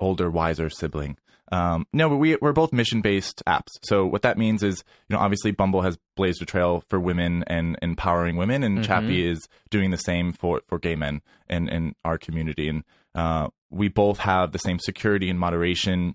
older, 0.00 0.30
wiser 0.30 0.70
sibling. 0.70 1.18
Um, 1.52 1.86
no, 1.92 2.08
but 2.08 2.16
we 2.16 2.36
we're 2.40 2.54
both 2.54 2.72
mission-based 2.72 3.42
apps. 3.46 3.68
So 3.82 4.06
what 4.06 4.22
that 4.22 4.38
means 4.38 4.62
is, 4.62 4.82
you 5.10 5.14
know, 5.14 5.20
obviously 5.20 5.50
Bumble 5.50 5.82
has 5.82 5.98
blazed 6.16 6.40
a 6.40 6.46
trail 6.46 6.82
for 6.88 6.98
women 6.98 7.44
and 7.46 7.76
empowering 7.82 8.36
women, 8.36 8.62
and 8.62 8.78
Mhm. 8.78 8.84
Chappy 8.84 9.26
is 9.28 9.46
doing 9.68 9.90
the 9.90 9.98
same 9.98 10.32
for 10.32 10.62
for 10.66 10.78
gay 10.78 10.96
men 10.96 11.20
and 11.48 11.68
and 11.68 11.94
our 12.02 12.16
community. 12.16 12.68
And 12.68 12.82
uh, 13.14 13.48
we 13.70 13.88
both 13.88 14.18
have 14.20 14.52
the 14.52 14.58
same 14.58 14.78
security 14.78 15.28
and 15.28 15.38
moderation 15.38 16.14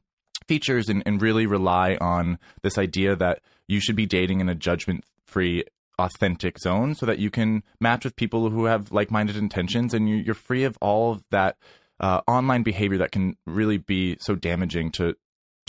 features, 0.50 0.90
and, 0.90 1.04
and 1.06 1.22
really 1.22 1.46
rely 1.46 1.96
on 2.02 2.40
this 2.64 2.78
idea 2.78 3.16
that 3.16 3.40
you 3.68 3.80
should 3.80 3.96
be 3.96 4.08
dating 4.08 4.42
in 4.42 4.50
a 4.50 4.56
judgment-free 4.56 5.64
authentic 6.00 6.58
zone 6.58 6.96
so 6.96 7.06
that 7.06 7.20
you 7.20 7.30
can 7.30 7.62
match 7.80 8.04
with 8.04 8.16
people 8.16 8.50
who 8.50 8.66
have 8.66 8.92
like-minded 8.92 9.36
intentions 9.36 9.94
and 9.94 10.10
you, 10.10 10.16
you're 10.16 10.34
free 10.34 10.64
of 10.64 10.76
all 10.82 11.12
of 11.12 11.24
that 11.30 11.56
uh, 12.00 12.22
online 12.28 12.64
behavior 12.64 12.98
that 12.98 13.12
can 13.12 13.36
really 13.46 13.78
be 13.78 14.18
so 14.20 14.34
damaging 14.34 14.90
to 14.92 15.16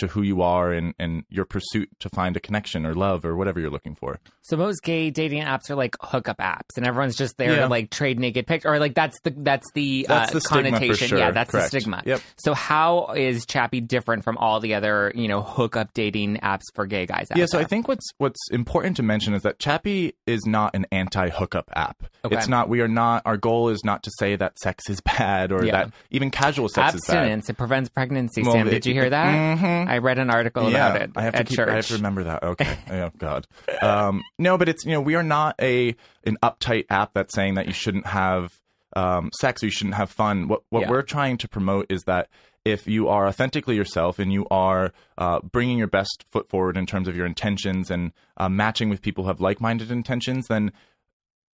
to 0.00 0.08
who 0.08 0.22
you 0.22 0.42
are 0.42 0.72
and, 0.72 0.92
and 0.98 1.24
your 1.30 1.44
pursuit 1.46 1.88
to 2.00 2.08
find 2.10 2.36
a 2.36 2.40
connection 2.40 2.84
or 2.84 2.94
love 2.94 3.24
or 3.24 3.36
whatever 3.36 3.60
you're 3.60 3.70
looking 3.70 3.94
for. 3.94 4.18
So 4.42 4.56
most 4.56 4.82
gay 4.82 5.10
dating 5.10 5.42
apps 5.42 5.70
are 5.70 5.74
like 5.76 5.96
hookup 6.02 6.38
apps, 6.38 6.76
and 6.76 6.86
everyone's 6.86 7.16
just 7.16 7.36
there 7.38 7.52
Yeah. 7.52 7.60
to 7.62 7.68
like 7.68 7.90
trade 7.90 8.18
naked 8.18 8.46
pictures, 8.46 8.68
or 8.70 8.78
like 8.78 8.94
that's 8.94 9.18
the 9.22 9.32
that's 9.36 9.66
the, 9.74 10.06
That's 10.08 10.34
uh, 10.34 10.38
the 10.38 10.40
connotation. 10.44 11.08
sure. 11.08 11.18
Yeah, 11.18 11.30
that's 11.30 11.50
Correct. 11.50 11.70
the 11.70 11.80
stigma. 11.80 12.02
Yep. 12.04 12.20
So 12.36 12.54
how 12.54 13.12
is 13.16 13.46
Chappy 13.46 13.80
different 13.80 14.24
from 14.24 14.36
all 14.38 14.60
the 14.60 14.74
other 14.74 15.12
you 15.14 15.28
know 15.28 15.42
hookup 15.42 15.92
dating 15.94 16.38
apps 16.38 16.62
for 16.74 16.86
gay 16.86 17.06
guys? 17.06 17.30
Out 17.30 17.38
Yeah, 17.38 17.46
so 17.46 17.58
I 17.58 17.64
think 17.64 17.86
what's 17.86 18.06
what's 18.18 18.40
important 18.50 18.96
to 18.96 19.02
mention 19.02 19.34
is 19.34 19.42
that 19.42 19.58
Chappy 19.58 20.14
is 20.26 20.40
not 20.46 20.74
an 20.74 20.86
anti-hookup 20.90 21.70
app. 21.74 22.02
Okay. 22.24 22.36
It's 22.36 22.48
not. 22.48 22.68
We 22.68 22.80
are 22.80 22.88
not. 22.88 23.22
Our 23.26 23.36
goal 23.36 23.68
is 23.68 23.82
not 23.84 24.02
to 24.04 24.10
say 24.18 24.36
that 24.36 24.58
sex 24.58 24.88
is 24.88 25.00
bad 25.18 25.52
or 25.52 25.64
Yeah. 25.64 25.72
that 25.72 25.92
even 26.10 26.30
casual 26.30 26.68
sex 26.68 26.94
is 26.94 27.02
bad. 27.06 27.16
abstinence 27.18 27.50
it 27.50 27.56
prevents 27.56 27.88
pregnancy. 27.90 28.42
Well, 28.42 28.52
Sam, 28.52 28.66
it- 28.68 28.70
did 28.70 28.86
you 28.86 28.94
hear 28.94 29.10
that? 29.10 29.58
Mhm. 29.58 29.88
I 29.90 29.98
read 29.98 30.18
an 30.18 30.30
article 30.30 30.70
yeah, 30.70 30.88
about 30.88 31.02
it 31.02 31.10
I 31.16 31.22
have 31.22 31.34
to 31.34 31.44
keep, 31.44 31.56
church. 31.56 31.68
I 31.68 31.74
have 31.74 31.86
to 31.88 31.94
remember 31.94 32.24
that. 32.24 32.42
Okay. 32.44 32.78
oh 32.90 33.10
God. 33.18 33.46
Um, 33.82 34.22
no, 34.38 34.56
but 34.56 34.68
it's 34.68 34.84
you 34.84 34.92
know 34.92 35.00
we 35.00 35.16
are 35.16 35.22
not 35.24 35.56
a 35.60 35.96
an 36.24 36.38
uptight 36.42 36.84
app 36.90 37.12
that's 37.14 37.34
saying 37.34 37.54
that 37.54 37.66
you 37.66 37.72
shouldn't 37.72 38.06
have 38.06 38.58
um, 38.94 39.30
sex 39.40 39.62
or 39.62 39.66
you 39.66 39.72
shouldn't 39.72 39.96
have 39.96 40.10
fun. 40.10 40.46
What 40.46 40.62
what 40.70 40.82
Yeah. 40.82 40.90
we're 40.90 41.02
trying 41.02 41.38
to 41.38 41.48
promote 41.48 41.86
is 41.90 42.04
that 42.04 42.28
if 42.64 42.86
you 42.86 43.08
are 43.08 43.26
authentically 43.26 43.74
yourself 43.74 44.18
and 44.18 44.32
you 44.32 44.46
are 44.50 44.92
uh, 45.18 45.40
bringing 45.40 45.78
your 45.78 45.86
best 45.86 46.24
foot 46.30 46.48
forward 46.48 46.76
in 46.76 46.86
terms 46.86 47.08
of 47.08 47.16
your 47.16 47.26
intentions 47.26 47.90
and 47.90 48.12
uh, 48.36 48.48
matching 48.48 48.90
with 48.90 49.00
people 49.00 49.24
who 49.24 49.28
have 49.28 49.40
like-minded 49.40 49.90
intentions, 49.90 50.46
then 50.48 50.70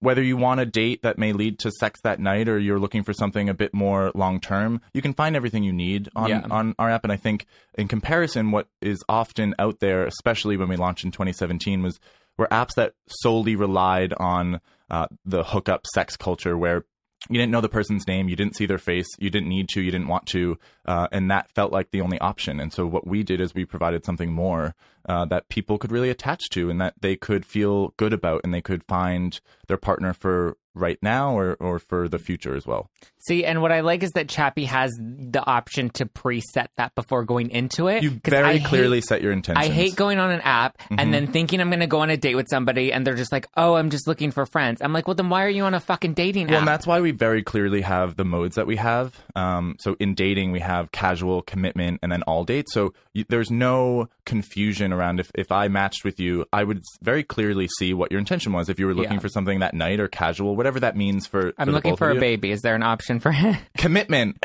whether 0.07 0.23
you 0.23 0.37
want 0.37 0.61
a 0.61 0.65
date 0.65 1.03
that 1.03 1.19
may 1.19 1.33
lead 1.33 1.59
to 1.59 1.69
sex 1.81 2.01
that 2.03 2.21
night 2.21 2.49
or 2.49 2.61
you're 2.61 2.79
looking 2.79 3.03
for 3.03 3.13
something 3.13 3.49
a 3.49 3.55
bit 3.55 3.75
more 3.75 4.13
long 4.15 4.39
term, 4.39 4.81
you 4.95 5.03
can 5.03 5.13
find 5.13 5.35
everything 5.35 5.65
you 5.65 5.73
need 5.73 6.09
on, 6.15 6.29
Yeah. 6.29 6.47
on 6.49 6.77
our 6.79 6.89
app. 6.89 7.03
And 7.03 7.13
I 7.13 7.17
think 7.17 7.45
in 7.77 7.89
comparison, 7.89 8.53
what 8.53 8.69
is 8.81 9.03
often 9.09 9.57
out 9.59 9.81
there, 9.81 10.07
especially 10.07 10.57
when 10.57 10.69
we 10.69 10.77
launched 10.77 11.05
in 11.05 11.11
2017, 11.11 11.83
was 11.83 11.99
were 12.39 12.47
apps 12.53 12.75
that 12.77 12.93
solely 13.09 13.57
relied 13.57 14.13
on 14.13 14.61
uh, 14.91 15.09
the 15.25 15.43
hookup 15.43 15.85
sex 15.93 16.17
culture 16.17 16.57
where 16.57 16.85
you 17.29 17.39
didn't 17.41 17.51
know 17.51 17.61
the 17.61 17.69
person's 17.69 18.07
name, 18.07 18.29
you 18.29 18.37
didn't 18.37 18.55
see 18.55 18.67
their 18.67 18.79
face, 18.79 19.09
you 19.19 19.29
didn't 19.31 19.49
need 19.49 19.69
to, 19.71 19.81
you 19.81 19.91
didn't 19.91 20.07
want 20.07 20.27
to, 20.27 20.57
uh, 20.85 21.09
and 21.11 21.33
that 21.33 21.51
felt 21.51 21.73
like 21.73 21.91
the 21.91 22.01
only 22.01 22.21
option. 22.21 22.61
And 22.61 22.73
so 22.73 22.87
what 22.87 23.09
we 23.09 23.25
did 23.25 23.41
is 23.41 23.55
we 23.57 23.65
provided 23.65 24.05
something 24.05 24.31
more 24.31 24.77
uh, 25.09 25.25
that 25.27 25.49
people 25.49 25.79
could 25.79 25.93
really 25.93 26.11
attach 26.11 26.49
to, 26.51 26.71
and 26.71 26.81
that 26.81 26.95
they 27.01 27.17
could 27.17 27.45
feel 27.47 27.95
good 27.97 28.13
about, 28.13 28.41
and 28.45 28.53
they 28.53 28.61
could 28.63 28.85
find 28.85 29.41
their 29.69 29.77
partner 29.77 30.13
for 30.13 30.57
right 30.75 30.99
now 31.01 31.35
or 31.37 31.57
or 31.59 31.79
for 31.79 32.07
the 32.07 32.19
future 32.19 32.55
as 32.55 32.67
well. 32.67 32.91
See, 33.27 33.45
and 33.47 33.63
what 33.63 33.73
I 33.73 33.81
like 33.81 34.03
is 34.03 34.11
that 34.13 34.29
Chappy 34.29 34.67
has 34.67 34.93
the 35.01 35.43
option 35.45 35.89
to 35.91 36.05
preset 36.07 36.67
that 36.77 36.95
before 36.95 37.25
going 37.25 37.51
into 37.51 37.89
it. 37.89 38.03
You 38.03 38.21
very 38.25 38.57
I 38.57 38.59
clearly 38.61 38.99
hate- 38.99 39.05
set 39.05 39.23
your 39.23 39.33
intentions. 39.33 39.67
I 39.67 39.71
hate 39.71 39.97
going 39.97 40.19
on 40.19 40.31
an 40.31 40.41
app 40.43 40.77
Mm-hmm. 40.87 41.01
and 41.01 41.15
then 41.15 41.27
thinking 41.29 41.61
I'm 41.61 41.69
going 41.71 41.81
to 41.81 41.87
go 41.89 42.01
on 42.01 42.11
a 42.11 42.17
date 42.17 42.35
with 42.37 42.47
somebody 42.49 42.93
and 42.93 43.05
they're 43.07 43.17
just 43.17 43.33
like, 43.33 43.49
"Oh, 43.57 43.75
I'm 43.75 43.91
just 43.91 44.07
looking 44.07 44.31
for 44.31 44.45
friends." 44.47 44.81
I'm 44.83 44.93
like, 44.93 45.09
"Well, 45.09 45.15
then 45.15 45.29
why 45.31 45.45
are 45.45 45.49
you 45.49 45.65
on 45.65 45.75
a 45.75 45.81
fucking 45.81 46.15
dating 46.15 46.47
Well, 46.49 46.57
app?" 46.57 46.61
and 46.61 46.69
that's 46.69 46.87
why 46.87 47.01
we 47.01 47.11
very 47.11 47.43
clearly 47.43 47.81
have 47.81 48.17
the 48.17 48.25
modes 48.25 48.55
that 48.57 48.67
we 48.69 48.77
have. 48.77 49.19
Um, 49.35 49.77
so 49.81 49.97
in 49.99 50.15
dating, 50.15 50.53
we 50.53 50.61
have 50.61 50.93
casual, 50.93 51.43
commitment, 51.43 52.01
and 52.03 52.13
then 52.13 52.23
all 52.25 52.45
dates. 52.45 52.73
So 52.75 52.93
you, 53.15 53.25
there's 53.29 53.51
no 53.51 54.09
confusion 54.27 54.93
around 54.97 55.21
if, 55.21 55.31
if 55.35 55.53
I 55.53 55.69
matched 55.69 56.05
with 56.05 56.19
you, 56.19 56.45
I 56.53 56.65
would 56.65 56.83
very 57.03 57.23
clearly 57.23 57.69
see 57.79 57.95
what 57.95 58.11
your 58.11 58.19
intention 58.19 58.53
was. 58.53 58.69
If 58.69 58.79
you 58.81 58.87
were 58.87 58.95
looking 58.95 59.15
Yeah. 59.15 59.19
for 59.21 59.29
something 59.29 59.61
that 59.61 59.75
night 59.75 60.01
or 60.01 60.09
casual, 60.09 60.57
whatever 60.57 60.81
that 60.81 60.97
means 60.97 61.27
for. 61.27 61.53
I'm 61.59 61.67
the 61.67 61.73
looking 61.73 61.97
for 61.97 62.11
a 62.11 62.15
baby. 62.19 62.51
Is 62.51 62.63
there 62.63 62.75
an 62.75 62.83
option 62.83 63.21
for 63.21 63.33
Commitment. 63.79 64.39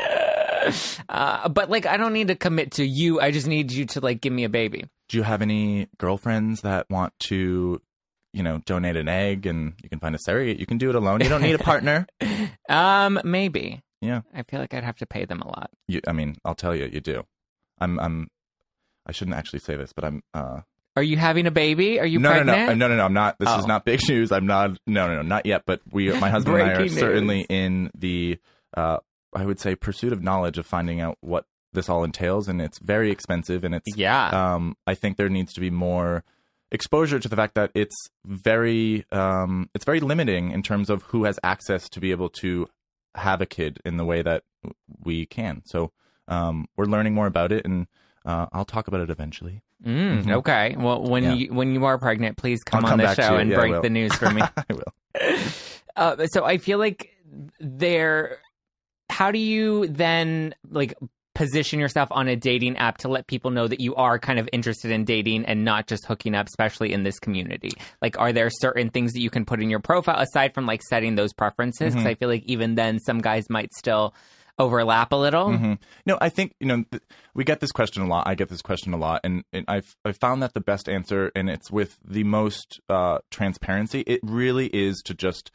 uh, 1.08 1.48
but 1.48 1.70
like 1.70 1.86
I 1.86 1.96
don't 1.96 2.12
need 2.12 2.28
to 2.28 2.34
commit 2.36 2.72
to 2.72 2.84
you. 2.84 3.20
I 3.20 3.30
just 3.30 3.46
need 3.46 3.72
you 3.72 3.86
to 3.86 4.00
like 4.00 4.20
give 4.20 4.32
me 4.32 4.44
a 4.44 4.48
baby. 4.48 4.84
Do 5.08 5.16
you 5.16 5.22
have 5.24 5.42
any 5.42 5.88
girlfriends 5.98 6.62
that 6.62 6.86
want 6.88 7.12
to, 7.24 7.80
you 8.32 8.42
know, 8.42 8.58
donate 8.64 8.96
an 8.96 9.08
egg 9.08 9.46
and 9.46 9.74
you 9.82 9.88
can 9.88 9.98
find 9.98 10.14
a 10.14 10.18
surrogate? 10.18 10.58
You 10.58 10.66
can 10.66 10.78
do 10.78 10.88
it 10.88 10.94
alone. 10.94 11.20
You 11.20 11.28
don't 11.28 11.42
need 11.42 11.54
a 11.54 11.58
partner. 11.58 12.06
Um, 12.68 13.20
maybe. 13.24 13.82
Yeah. 14.00 14.22
I 14.34 14.42
feel 14.44 14.58
like 14.58 14.72
I'd 14.72 14.84
have 14.84 14.96
to 14.96 15.06
pay 15.06 15.26
them 15.26 15.42
a 15.42 15.46
lot. 15.46 15.70
You, 15.88 16.00
I 16.08 16.12
mean, 16.12 16.36
I'll 16.44 16.54
tell 16.54 16.74
you, 16.74 16.86
you 16.86 17.00
do. 17.00 17.24
I'm, 17.78 17.98
I'm. 18.00 18.28
I 19.06 19.12
shouldn't 19.12 19.36
actually 19.36 19.60
say 19.60 19.76
this, 19.76 19.92
but 19.92 20.04
I'm. 20.04 20.22
uh 20.34 20.60
Are 20.96 21.02
you 21.02 21.16
having 21.16 21.46
a 21.46 21.50
baby? 21.50 21.98
Are 22.00 22.06
you 22.06 22.18
no, 22.18 22.30
pregnant? 22.30 22.58
no, 22.58 22.66
no, 22.66 22.74
no, 22.74 22.88
no, 22.88 22.96
no. 22.96 23.04
I'm 23.04 23.12
not. 23.14 23.38
This 23.38 23.48
is 23.48 23.64
Oh. 23.64 23.66
not 23.66 23.84
big 23.84 24.00
news. 24.08 24.30
I'm 24.32 24.46
not. 24.46 24.78
No, 24.86 25.08
no, 25.08 25.16
no, 25.16 25.22
not 25.22 25.46
yet. 25.46 25.62
But 25.66 25.80
we, 25.90 26.10
my 26.12 26.30
husband 26.30 26.56
and 26.58 26.68
I, 26.68 26.72
are 26.72 26.76
Breaking 26.76 26.98
certainly 26.98 27.46
in 27.48 27.90
the, 27.96 28.38
uh, 28.76 28.98
I 29.34 29.44
would 29.44 29.58
say, 29.60 29.74
pursuit 29.74 30.12
of 30.12 30.22
knowledge 30.22 30.58
of 30.58 30.66
finding 30.66 31.00
out 31.00 31.18
what 31.20 31.46
this 31.72 31.88
all 31.88 32.04
entails, 32.04 32.48
and 32.48 32.60
it's 32.60 32.78
very 32.78 33.10
expensive, 33.10 33.64
and 33.64 33.74
it's. 33.74 33.96
Yeah. 33.96 34.28
Um, 34.54 34.76
I 34.86 34.94
think 34.94 35.16
there 35.16 35.28
needs 35.30 35.52
to 35.54 35.60
be 35.60 35.70
more 35.70 36.22
exposure 36.70 37.18
to 37.18 37.28
the 37.28 37.36
fact 37.36 37.54
that 37.54 37.70
it's 37.74 37.96
very, 38.24 39.04
um, 39.12 39.68
it's 39.74 39.84
very 39.84 40.00
limiting 40.00 40.52
in 40.52 40.62
terms 40.62 40.88
of 40.90 41.02
who 41.04 41.24
has 41.24 41.38
access 41.42 41.88
to 41.90 42.00
be 42.00 42.10
able 42.12 42.28
to 42.30 42.66
have 43.14 43.40
a 43.42 43.46
kid 43.46 43.78
in 43.84 43.96
the 43.98 44.04
way 44.06 44.22
that 44.22 44.42
we 45.04 45.26
can. 45.26 45.62
So, 45.66 45.92
um, 46.28 46.66
we're 46.76 46.86
learning 46.86 47.14
more 47.14 47.26
about 47.26 47.52
it, 47.52 47.64
and 47.66 47.86
uh, 48.24 48.46
I'll 48.52 48.64
talk 48.64 48.88
about 48.88 49.00
it 49.00 49.10
eventually. 49.10 49.62
Mm, 49.84 50.30
Okay. 50.36 50.76
Well, 50.78 51.02
when 51.02 51.24
Yeah. 51.24 51.34
you 51.34 51.52
when 51.54 51.72
you 51.74 51.84
are 51.84 51.98
pregnant, 51.98 52.36
please 52.36 52.62
come 52.62 52.84
on 52.84 52.98
the 52.98 53.14
show 53.14 53.36
and 53.36 53.50
Yeah, 53.50 53.56
break 53.56 53.82
the 53.82 53.90
news 53.90 54.14
for 54.14 54.30
me. 54.34 54.42
I 54.42 54.64
will. 54.72 54.94
uh, 55.96 56.26
so 56.26 56.44
I 56.44 56.58
feel 56.58 56.78
like 56.78 57.10
there. 57.60 58.38
How 59.10 59.30
do 59.30 59.38
you 59.38 59.88
then 59.88 60.54
like 60.70 60.94
position 61.34 61.80
yourself 61.80 62.08
on 62.12 62.28
a 62.28 62.36
dating 62.36 62.76
app 62.76 62.98
to 62.98 63.08
let 63.08 63.26
people 63.26 63.50
know 63.50 63.66
that 63.66 63.80
you 63.80 63.94
are 63.94 64.18
kind 64.18 64.38
of 64.38 64.48
interested 64.52 64.90
in 64.90 65.04
dating 65.04 65.44
and 65.46 65.64
not 65.64 65.86
just 65.86 66.06
hooking 66.06 66.34
up, 66.34 66.46
especially 66.46 66.92
in 66.92 67.02
this 67.02 67.18
community? 67.18 67.72
Like, 68.00 68.18
are 68.18 68.32
there 68.32 68.48
certain 68.50 68.88
things 68.90 69.12
that 69.12 69.20
you 69.20 69.30
can 69.30 69.44
put 69.44 69.60
in 69.62 69.68
your 69.68 69.80
profile 69.80 70.18
aside 70.20 70.54
from 70.54 70.64
like 70.66 70.82
setting 70.82 71.14
those 71.16 71.32
preferences? 71.32 71.94
Mm-hmm. 71.94 72.06
I 72.06 72.14
feel 72.14 72.28
like 72.28 72.44
even 72.44 72.74
then, 72.74 72.98
some 73.00 73.20
guys 73.20 73.50
might 73.50 73.72
still 73.74 74.14
overlap 74.58 75.12
a 75.12 75.16
little. 75.16 75.46
Mhm. 75.50 75.78
No, 76.06 76.18
I 76.20 76.28
think 76.28 76.54
you 76.60 76.66
know 76.66 76.84
th- 76.90 77.02
we 77.34 77.44
get 77.44 77.60
this 77.60 77.72
question 77.72 78.02
a 78.02 78.06
lot. 78.06 78.26
I 78.26 78.34
get 78.34 78.48
this 78.48 78.62
question 78.62 78.92
a 78.92 78.96
lot, 78.98 79.20
and, 79.24 79.44
and 79.52 79.64
I've 79.68 79.96
I 80.04 80.12
found 80.12 80.42
that 80.42 80.54
the 80.54 80.60
best 80.60 80.88
answer, 80.88 81.32
and 81.34 81.48
it's 81.50 81.70
with 81.70 81.98
the 82.04 82.24
most 82.24 82.80
uh, 82.88 83.18
transparency. 83.30 84.00
It 84.06 84.20
really 84.22 84.66
is 84.66 85.00
to 85.06 85.14
just 85.14 85.50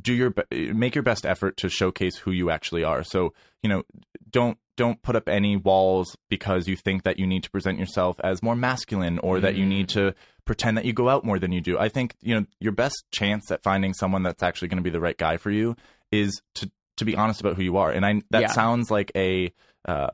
do 0.00 0.14
your 0.14 0.30
be- 0.30 0.72
make 0.72 0.94
your 0.94 1.02
best 1.02 1.26
effort 1.26 1.56
to 1.58 1.68
showcase 1.68 2.16
who 2.18 2.30
you 2.30 2.50
actually 2.50 2.84
are. 2.84 3.02
So 3.04 3.32
you 3.62 3.68
know, 3.68 3.82
don't 4.30 4.58
don't 4.76 5.02
put 5.02 5.14
up 5.16 5.28
any 5.28 5.56
walls 5.56 6.16
because 6.30 6.66
you 6.66 6.74
think 6.76 7.02
that 7.02 7.18
you 7.18 7.26
need 7.26 7.42
to 7.42 7.50
present 7.50 7.78
yourself 7.78 8.18
as 8.24 8.42
more 8.42 8.56
masculine 8.56 9.18
or 9.18 9.38
that 9.40 9.54
you 9.54 9.66
need 9.66 9.90
to 9.90 10.14
pretend 10.46 10.78
that 10.78 10.86
you 10.86 10.92
go 10.94 11.08
out 11.10 11.22
more 11.24 11.38
than 11.38 11.52
you 11.52 11.60
do. 11.60 11.78
I 11.78 11.88
think 11.90 12.14
you 12.22 12.34
know 12.34 12.46
your 12.60 12.72
best 12.72 13.04
chance 13.12 13.50
at 13.50 13.62
finding 13.62 13.92
someone 13.92 14.22
that's 14.22 14.42
actually 14.42 14.68
going 14.68 14.78
to 14.78 14.82
be 14.82 14.90
the 14.90 15.00
right 15.00 15.18
guy 15.18 15.36
for 15.36 15.50
you 15.50 15.76
is 16.10 16.40
to 16.54 16.70
to 17.00 17.04
be 17.04 17.16
honest 17.16 17.40
about 17.40 17.56
who 17.56 17.62
you 17.62 17.76
are. 17.76 17.90
And 17.90 18.06
I 18.06 18.22
that 18.30 18.40
Yeah. 18.42 18.46
sounds 18.48 18.90
like 18.90 19.10
a 19.16 19.52
uh, 19.86 20.10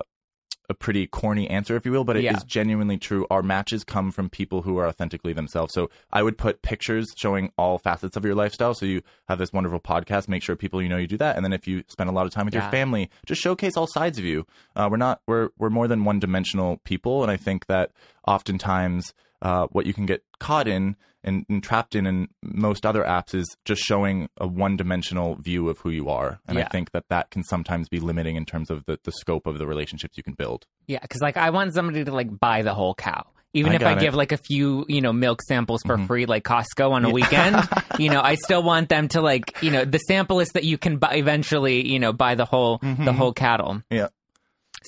a 0.69 0.75
pretty 0.75 1.07
corny 1.07 1.49
answer, 1.49 1.77
if 1.77 1.87
you 1.87 1.93
will, 1.93 2.03
but 2.03 2.17
it 2.17 2.25
is 2.25 2.39
Yeah. 2.41 2.45
genuinely 2.45 2.99
true. 2.99 3.25
Our 3.31 3.41
matches 3.41 3.85
come 3.85 4.11
from 4.11 4.29
people 4.29 4.63
who 4.63 4.79
are 4.79 4.89
authentically 4.89 5.33
themselves. 5.33 5.73
So 5.73 5.91
I 6.13 6.25
would 6.25 6.37
put 6.37 6.61
pictures 6.63 7.07
showing 7.17 7.53
all 7.57 7.79
facets 7.79 8.17
of 8.17 8.25
your 8.25 8.35
lifestyle. 8.35 8.75
So 8.75 8.85
you 8.85 9.03
have 9.29 9.39
this 9.39 9.53
wonderful 9.53 9.79
podcast. 9.79 10.27
Make 10.27 10.43
sure 10.43 10.57
people 10.57 10.83
you 10.83 10.89
know 10.89 10.97
you 10.97 11.07
do 11.07 11.19
that, 11.19 11.37
and 11.37 11.45
then 11.45 11.53
if 11.53 11.69
you 11.69 11.85
spend 11.87 12.11
a 12.11 12.13
lot 12.13 12.27
of 12.27 12.33
time 12.33 12.47
with 12.47 12.55
Yeah. 12.55 12.63
your 12.65 12.71
family, 12.73 13.11
just 13.27 13.41
showcase 13.41 13.77
all 13.77 13.87
sides 13.87 14.19
of 14.19 14.25
you. 14.25 14.45
Uh, 14.75 14.89
we're 14.91 14.97
not 14.97 15.21
we're 15.29 15.51
we're 15.57 15.71
more 15.71 15.87
than 15.87 16.03
one 16.05 16.19
dimensional 16.19 16.79
people, 16.79 17.23
and 17.23 17.31
I 17.31 17.37
think 17.37 17.67
that 17.67 17.93
oftentimes 18.27 19.13
uh, 19.43 19.67
what 19.71 19.87
you 19.87 19.95
can 19.95 20.07
get 20.07 20.23
caught 20.39 20.69
in 20.69 20.97
and, 21.25 21.45
and 21.49 21.63
trapped 21.63 21.95
in 21.95 22.07
in 22.07 22.29
most 22.43 22.87
other 22.87 23.03
apps 23.03 23.35
is 23.35 23.57
just 23.65 23.83
showing 23.83 24.29
a 24.39 24.47
one-dimensional 24.47 25.35
view 25.37 25.69
of 25.69 25.79
who 25.81 25.91
you 25.91 26.09
are, 26.09 26.39
and 26.47 26.59
I 26.59 26.65
think 26.65 26.93
that 26.93 27.05
that 27.11 27.31
can 27.31 27.43
sometimes 27.43 27.89
be 27.89 27.99
limiting 27.99 28.37
in 28.37 28.47
terms 28.47 28.71
of 28.71 28.85
the, 28.87 28.99
the 29.03 29.13
scope 29.13 29.47
of 29.47 29.59
the 29.59 29.67
relationships 29.67 30.17
you 30.17 30.23
can 30.23 30.35
build. 30.35 30.67
Yeah, 30.87 31.01
because 31.03 31.21
like 31.21 31.37
I 31.37 31.51
want 31.51 31.75
somebody 31.75 32.05
to 32.05 32.13
like 32.13 32.39
buy 32.39 32.63
the 32.63 32.75
whole 32.75 32.95
cow. 32.95 33.27
Even 33.53 33.73
I 33.73 33.77
if 33.77 33.83
I 33.83 33.93
it. 33.93 34.01
give 34.01 34.15
like 34.15 34.33
a 34.33 34.37
few, 34.37 34.85
you 34.87 35.01
know, 35.01 35.15
milk 35.15 35.41
samples 35.43 35.81
for 35.83 35.97
free, 35.97 36.27
like 36.27 36.45
Costco 36.45 36.91
on 36.91 37.07
a 37.07 37.11
weekend, 37.11 37.57
you 37.99 38.11
know, 38.11 38.21
I 38.21 38.35
still 38.35 38.63
want 38.63 38.91
them 38.91 39.09
to 39.09 39.23
like, 39.23 39.63
you 39.63 39.71
know, 39.71 39.85
the 39.87 39.99
sample 39.99 40.41
is 40.41 40.51
that 40.51 40.65
you 40.65 40.77
can 40.77 40.99
buy 40.99 41.15
eventually, 41.15 41.89
you 41.89 41.99
know, 41.99 42.13
buy 42.13 42.35
the 42.35 42.45
whole 42.45 42.79
the 42.83 43.15
whole 43.15 43.33
cattle. 43.33 43.83
Yeah. 43.91 44.09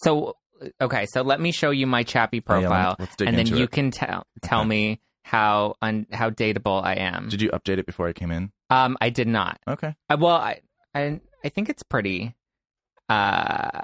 So, 0.04 0.36
okay, 0.80 1.06
so 1.06 1.22
let 1.22 1.40
me 1.40 1.52
show 1.52 1.70
you 1.70 1.86
my 1.86 2.02
Chappy 2.02 2.42
Oh, 2.46 2.54
yeah, 2.54 2.58
let's- 2.58 2.68
profile, 2.68 2.96
let's 2.98 3.14
and 3.20 3.36
then 3.38 3.46
you 3.46 3.64
it. 3.64 3.70
can 3.70 3.90
tell 3.90 4.26
tell 4.42 4.60
Okay. 4.60 4.68
me 4.68 5.00
how 5.24 5.74
un, 5.82 6.06
how 6.12 6.30
dateable 6.30 6.82
I 6.82 6.94
am. 6.94 7.28
Did 7.28 7.42
you 7.42 7.50
update 7.50 7.78
it 7.78 7.86
before 7.86 8.08
I 8.08 8.12
came 8.12 8.30
in? 8.30 8.50
Um, 8.70 8.96
I 9.00 9.10
did 9.10 9.28
not. 9.28 9.58
Okay. 9.68 9.94
Uh, 10.08 10.16
well, 10.18 10.36
I, 10.36 10.60
I 10.94 11.20
I 11.44 11.48
think 11.50 11.68
it's 11.68 11.82
pretty. 11.82 12.34
Uh, 13.08 13.82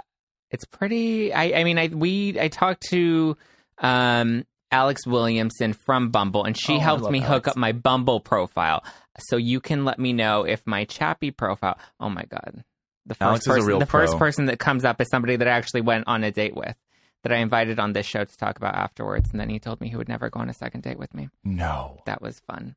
it's 0.50 0.64
pretty. 0.64 1.32
I 1.32 1.60
I 1.60 1.64
mean, 1.64 1.78
I 1.78 1.88
we 1.88 2.38
I 2.40 2.48
talked 2.48 2.82
to 2.90 3.36
um 3.78 4.44
Alex 4.70 5.06
Williamson 5.06 5.72
from 5.72 6.10
Bumble, 6.10 6.44
and 6.44 6.56
she 6.58 6.74
Oh, 6.74 6.78
helped 6.80 7.10
me 7.10 7.20
hook 7.20 7.48
up 7.48 7.56
my 7.56 7.72
Bumble 7.72 8.20
profile. 8.20 8.84
So 9.18 9.36
you 9.36 9.60
can 9.60 9.84
let 9.84 9.98
me 9.98 10.12
know 10.12 10.44
if 10.44 10.66
my 10.66 10.84
Chappy 10.84 11.30
profile. 11.30 11.78
Oh 12.00 12.08
my 12.10 12.24
god, 12.24 12.64
the 13.06 13.14
first 13.14 13.22
Alex 13.22 13.42
is 13.42 13.46
a 13.48 13.50
person, 13.54 13.66
real 13.68 13.78
the 13.78 13.86
first 13.86 14.18
person 14.18 14.46
that 14.46 14.58
comes 14.58 14.84
up 14.84 15.00
is 15.00 15.08
somebody 15.10 15.36
that 15.36 15.46
I 15.48 15.52
actually 15.52 15.82
went 15.82 16.04
on 16.06 16.24
a 16.24 16.30
date 16.30 16.56
with. 16.56 16.74
That 17.22 17.32
I 17.32 17.36
invited 17.36 17.78
on 17.80 17.94
this 17.94 18.04
show 18.04 18.22
to 18.24 18.36
talk 18.36 18.58
about 18.58 18.74
afterwards, 18.74 19.30
and 19.30 19.40
then 19.40 19.48
he 19.48 19.58
told 19.58 19.80
me 19.80 19.88
he 19.88 19.96
would 19.96 20.10
never 20.10 20.28
go 20.28 20.40
on 20.40 20.50
a 20.50 20.54
second 20.54 20.82
date 20.82 20.98
with 20.98 21.14
me. 21.14 21.30
No. 21.42 22.02
That 22.04 22.20
was 22.20 22.38
fun. 22.46 22.76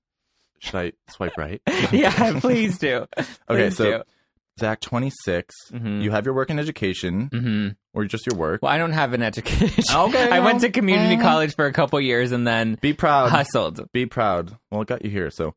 Should 0.60 0.75
I 0.75 0.91
swipe 1.10 1.38
right? 1.38 1.62
yeah, 1.91 2.39
please 2.39 2.77
do. 2.77 3.07
Okay, 3.17 3.67
Please 3.67 3.75
so 3.77 4.03
Zack, 4.60 4.79
26. 4.81 5.53
Mhm. 5.74 6.01
You 6.01 6.12
have 6.12 6.25
your 6.25 6.34
work 6.34 6.50
in 6.50 6.60
education, 6.60 7.27
do. 7.27 7.39
hmm 7.39 7.67
or 7.93 8.05
just 8.05 8.25
your 8.25 8.38
work. 8.39 8.62
Well, 8.62 8.72
I 8.72 8.77
don't 8.77 8.91
have 8.93 9.13
an 9.13 9.22
education. 9.22 9.84
Okay, 9.93 10.31
I 10.31 10.39
went 10.39 10.62
to 10.62 10.69
community 10.69 11.17
Mm. 11.17 11.22
college 11.22 11.53
for 11.55 11.65
a 11.65 11.74
couple 11.74 12.00
years 12.00 12.31
and 12.31 12.48
then 12.48 12.77
Be 12.81 12.93
proud. 12.93 13.29
hustled. 13.29 13.91
Be 13.91 14.05
proud. 14.05 14.55
Well, 14.72 14.81
it 14.84 14.88
got 14.88 15.03
you 15.03 15.12
here. 15.12 15.29
So, 15.29 15.55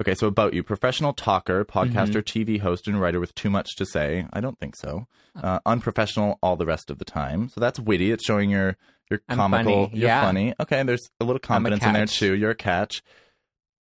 okay, 0.00 0.14
so 0.14 0.26
about 0.26 0.54
you 0.54 0.62
professional 0.62 1.12
talker, 1.12 1.64
podcaster, 1.64 2.22
TV 2.22 2.60
host, 2.60 2.86
and 2.88 3.00
writer 3.00 3.20
with 3.20 3.34
too 3.34 3.50
much 3.50 3.76
to 3.76 3.86
say. 3.86 4.26
I 4.32 4.40
don't 4.40 4.58
think 4.58 4.76
so. 4.76 5.06
Uh, 5.40 5.60
unprofessional 5.66 6.38
all 6.42 6.56
the 6.56 6.66
rest 6.66 6.90
of 6.90 6.98
the 6.98 7.04
time. 7.04 7.48
So 7.48 7.60
that's 7.60 7.78
witty. 7.80 8.10
It's 8.12 8.24
showing 8.24 8.50
you're, 8.50 8.76
you're 9.10 9.20
comical. 9.30 9.86
funny. 9.86 9.98
You're 9.98 10.08
Yeah. 10.08 10.22
funny. 10.22 10.54
Okay, 10.60 10.82
there's 10.82 11.08
a 11.20 11.24
little 11.24 11.40
I'm 11.48 11.66
a 11.66 11.70
confidence 11.70 11.84
in 11.84 11.92
there 11.94 12.06
too. 12.06 12.34
You're 12.34 12.50
a 12.50 12.54
catch. 12.54 13.02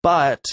But, 0.03 0.45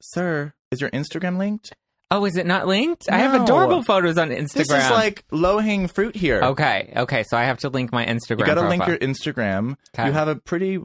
sir, 0.00 0.54
is 0.70 0.80
your 0.80 0.90
Instagram 0.90 1.38
linked? 1.38 1.72
Oh, 2.10 2.24
is 2.24 2.36
it 2.36 2.46
not 2.46 2.66
linked? 2.66 3.10
I 3.10 3.18
have 3.18 3.34
adorable 3.42 3.82
photos 3.82 4.16
on 4.16 4.30
Instagram. 4.30 4.54
This 4.54 4.70
is 4.70 4.90
like 4.90 5.24
low 5.30 5.58
hanging 5.58 5.88
fruit 5.88 6.16
here. 6.16 6.40
okay, 6.42 6.90
okay. 6.96 7.22
So 7.28 7.36
I 7.36 7.44
have 7.44 7.58
to 7.58 7.68
link 7.68 7.92
my 7.92 8.06
Instagram. 8.06 8.38
You 8.40 8.46
got 8.46 8.54
to 8.54 8.68
link 8.68 8.86
your 8.86 8.96
Instagram. 8.96 9.76
Okay. 9.94 10.06
You 10.06 10.12
have 10.12 10.28
a 10.28 10.36
pretty, 10.36 10.78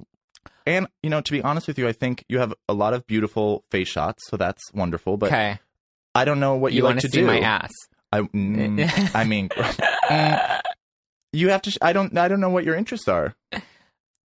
and 0.66 0.88
you 1.02 1.10
know, 1.10 1.22
to 1.22 1.32
be 1.32 1.42
honest 1.42 1.68
with 1.68 1.78
you, 1.78 1.88
I 1.88 1.92
think 1.92 2.24
you 2.30 2.40
have 2.40 2.54
a 2.68 2.74
lot 2.74 2.94
of 2.94 3.06
beautiful 3.08 3.64
face 3.72 3.88
shots, 3.88 4.24
so 4.28 4.38
that's 4.38 4.62
wonderful. 4.74 5.18
But 5.18 5.28
okay, 5.28 5.60
I 6.16 6.26
don't 6.26 6.40
know 6.40 6.56
what 6.56 6.74
you, 6.74 6.78
you, 6.78 6.84
like 6.84 6.92
want 6.92 7.02
to 7.02 7.08
do. 7.08 7.26
my 7.26 7.40
ass? 7.40 7.72
I, 8.12 8.22
mm, 8.22 9.16
I 9.16 9.24
mean, 9.24 9.50
mm, 9.50 10.62
you 11.32 11.50
have 11.50 11.62
to. 11.64 11.72
Sh- 11.72 11.78
I 11.82 11.94
don't. 11.94 12.18
I 12.18 12.28
don't 12.28 12.40
know 12.40 12.50
what 12.50 12.64
your 12.64 12.76
interests 12.76 13.08
are. 13.08 13.36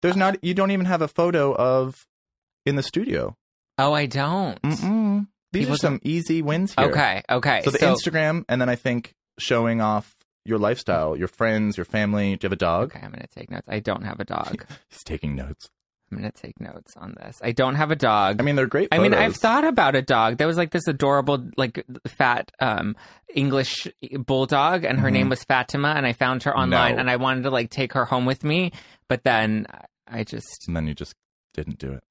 There's 0.02 0.18
not. 0.18 0.44
You 0.44 0.54
don't 0.54 0.72
even 0.72 0.86
have 0.86 1.02
a 1.02 1.08
photo 1.08 1.54
of 1.56 2.06
in 2.66 2.76
the 2.76 2.84
studio. 2.84 3.36
Oh, 3.78 3.94
I 3.94 4.06
don't. 4.06 4.62
Mm-mm. 4.62 5.28
These 5.54 5.62
People 5.62 5.76
are 5.76 5.78
some 5.78 6.00
easy 6.04 6.42
wins 6.42 6.74
here. 6.78 6.88
Okay, 6.88 7.24
okay. 7.30 7.62
So 7.64 7.72
the 7.72 7.80
Instagram, 7.80 8.44
and 8.50 8.60
then 8.60 8.70
I 8.70 8.76
think 8.76 9.14
showing 9.40 9.80
off 9.80 10.14
your 10.46 10.58
lifestyle, 10.58 11.16
your 11.16 11.28
friends, 11.28 11.78
your 11.78 11.86
family. 11.86 12.36
Do 12.36 12.46
you 12.46 12.48
have 12.48 12.54
a 12.54 12.58
dog? 12.58 12.92
Okay, 12.92 13.00
I'm 13.04 13.12
gonna 13.12 13.28
take 13.34 13.50
notes. 13.50 13.68
I 13.70 13.80
don't 13.80 14.04
have 14.04 14.20
a 14.20 14.26
dog. 14.26 14.66
He's 14.90 15.04
taking 15.04 15.36
notes. 15.36 15.70
I'm 16.12 16.18
gonna 16.18 16.32
take 16.32 16.60
notes 16.62 16.96
on 16.96 17.16
this. 17.18 17.40
I 17.44 17.52
don't 17.52 17.76
have 17.76 17.92
a 17.92 17.96
dog. 17.96 18.40
I 18.40 18.44
mean, 18.44 18.56
they're 18.56 18.66
great. 18.68 18.88
I 18.94 18.98
mean, 19.00 19.14
I've 19.14 19.36
thought 19.36 19.66
about 19.66 19.96
a 19.96 20.02
dog. 20.02 20.38
There 20.38 20.48
was 20.48 20.56
like 20.58 20.72
this 20.72 20.88
adorable, 20.88 21.50
like 21.58 21.86
fat 22.08 22.52
um, 22.60 22.96
English 23.34 23.88
bulldog, 24.26 24.86
and 24.86 25.00
her 25.02 25.10
Mhm. 25.10 25.14
name 25.14 25.30
was 25.30 25.44
Fatima. 25.44 25.90
And 25.90 26.06
I 26.06 26.14
found 26.14 26.44
her 26.44 26.56
online, 26.58 26.96
No. 26.96 27.02
and 27.02 27.10
I 27.10 27.18
wanted 27.18 27.44
to 27.44 27.50
like 27.50 27.70
take 27.70 27.92
her 27.94 28.06
home 28.06 28.26
with 28.26 28.44
me, 28.44 28.72
but 29.10 29.24
then 29.24 29.66
I 30.08 30.24
just 30.24 30.66
and 30.68 30.76
then 30.78 30.88
you 30.88 30.94
just 30.94 31.14
didn't 31.54 31.78
do 31.80 31.92
it. 31.94 32.04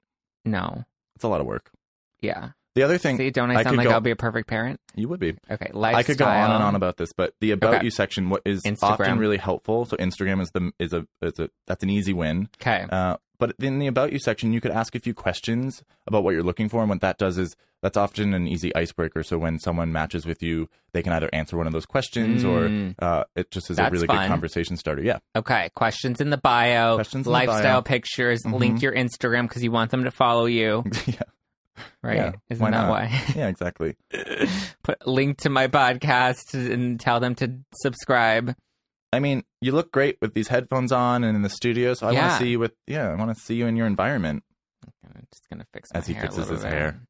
no. 0.45 0.85
It's 1.15 1.23
a 1.23 1.27
lot 1.27 1.41
of 1.41 1.47
work. 1.47 1.71
Yeah. 2.21 2.49
The 2.77 2.83
other 2.83 2.97
thing, 2.97 3.17
See, 3.17 3.29
don't 3.31 3.51
I 3.51 3.55
I 3.59 3.63
sound 3.63 3.77
like 3.77 3.87
go- 3.87 3.93
I'll 3.93 3.99
be 4.01 4.11
a 4.11 4.15
perfect 4.15 4.47
parent? 4.47 4.79
you 4.95 5.07
would 5.09 5.19
be. 5.19 5.35
Okay, 5.49 5.69
lifestyle. 5.73 5.99
I 5.99 6.03
could 6.03 6.17
go 6.17 6.25
on 6.25 6.51
and 6.51 6.63
on 6.63 6.75
about 6.75 6.97
this, 6.97 7.11
but 7.13 7.33
the 7.41 7.51
about 7.51 7.75
Okay. 7.75 7.85
you 7.85 7.91
section 7.91 8.29
what 8.29 8.41
is 8.45 8.61
Instagram. 8.63 8.83
often 8.83 9.17
really 9.19 9.37
helpful. 9.37 9.85
So 9.85 9.97
Instagram 9.97 10.41
is 10.41 10.51
the 10.51 10.71
is 10.79 10.93
a 10.93 11.05
is 11.21 11.39
a 11.39 11.49
that's 11.65 11.83
an 11.83 11.89
easy 11.89 12.13
win. 12.13 12.49
Okay. 12.61 12.85
Uh, 12.89 13.17
but 13.39 13.53
in 13.59 13.77
the 13.79 13.85
about 13.87 14.11
you 14.13 14.19
section, 14.19 14.51
you 14.53 14.61
could 14.61 14.71
ask 14.71 14.95
a 14.95 14.99
few 14.99 15.13
questions 15.13 15.83
about 16.07 16.23
what 16.23 16.33
you're 16.33 16.41
looking 16.43 16.69
for, 16.69 16.81
and 16.81 16.89
what 16.89 17.01
that 17.01 17.17
does 17.19 17.37
is 17.37 17.55
that's 17.83 17.95
often 17.95 18.33
an 18.33 18.47
easy 18.47 18.73
icebreaker. 18.75 19.21
So 19.21 19.37
when 19.37 19.59
someone 19.59 19.91
matches 19.91 20.25
with 20.25 20.41
you, 20.41 20.67
they 20.93 21.03
can 21.03 21.13
either 21.13 21.29
answer 21.33 21.55
one 21.57 21.67
of 21.67 21.73
those 21.73 21.85
questions, 21.85 22.43
Mm. 22.43 22.95
or 22.99 23.05
uh, 23.05 23.23
it 23.35 23.51
just 23.51 23.69
is 23.69 23.77
That's 23.77 23.89
a 23.89 23.91
really 23.91 24.07
fun. 24.07 24.17
good 24.17 24.27
conversation 24.27 24.75
starter. 24.77 25.03
Yeah, 25.03 25.19
Okay, 25.35 25.69
questions 25.75 26.19
in 26.19 26.31
the 26.31 26.37
bio, 26.37 26.95
Questions 26.95 27.27
in 27.27 27.31
the 27.31 27.37
lifestyle 27.39 27.81
bio. 27.81 27.81
pictures, 27.83 28.41
Mhm. 28.43 28.59
link 28.59 28.81
your 28.81 28.93
Instagram 28.93 29.43
because 29.43 29.63
you 29.63 29.71
want 29.71 29.91
them 29.91 30.03
to 30.05 30.11
follow 30.11 30.45
you, 30.45 30.83
yeah, 31.05 31.21
right? 32.03 32.15
Yeah, 32.17 32.31
Isn't 32.49 32.63
why 32.63 32.71
that 32.71 32.89
why? 32.89 33.23
yeah, 33.35 33.47
exactly. 33.47 33.95
Put 34.83 35.05
link 35.07 35.37
to 35.39 35.49
my 35.49 35.67
podcast 35.67 36.53
and 36.53 36.99
tell 36.99 37.19
them 37.19 37.35
to 37.35 37.59
subscribe. 37.81 38.55
I 39.13 39.19
mean, 39.19 39.43
you 39.61 39.71
look 39.71 39.91
great 39.91 40.17
with 40.21 40.33
these 40.33 40.47
headphones 40.49 40.91
on 40.91 41.23
and 41.23 41.35
in 41.35 41.41
the 41.41 41.49
studio. 41.49 41.93
So 41.93 42.07
I 42.07 42.11
want 42.13 42.31
to 42.31 42.37
see 42.37 42.49
you 42.49 42.59
with 42.59 42.73
yeah, 42.87 43.09
I 43.09 43.15
want 43.15 43.35
to 43.35 43.41
see 43.41 43.55
you 43.55 43.67
in 43.67 43.75
your 43.75 43.87
environment. 43.87 44.43
I'm 45.05 45.25
just 45.33 45.49
gonna 45.49 45.65
fix 45.73 45.89
my 45.93 45.99
As 45.99 46.07
he 46.07 46.13
a 46.15 46.21
fixes 46.21 46.49
his 46.49 46.61
bit. 46.63 46.71
hair. 46.71 47.01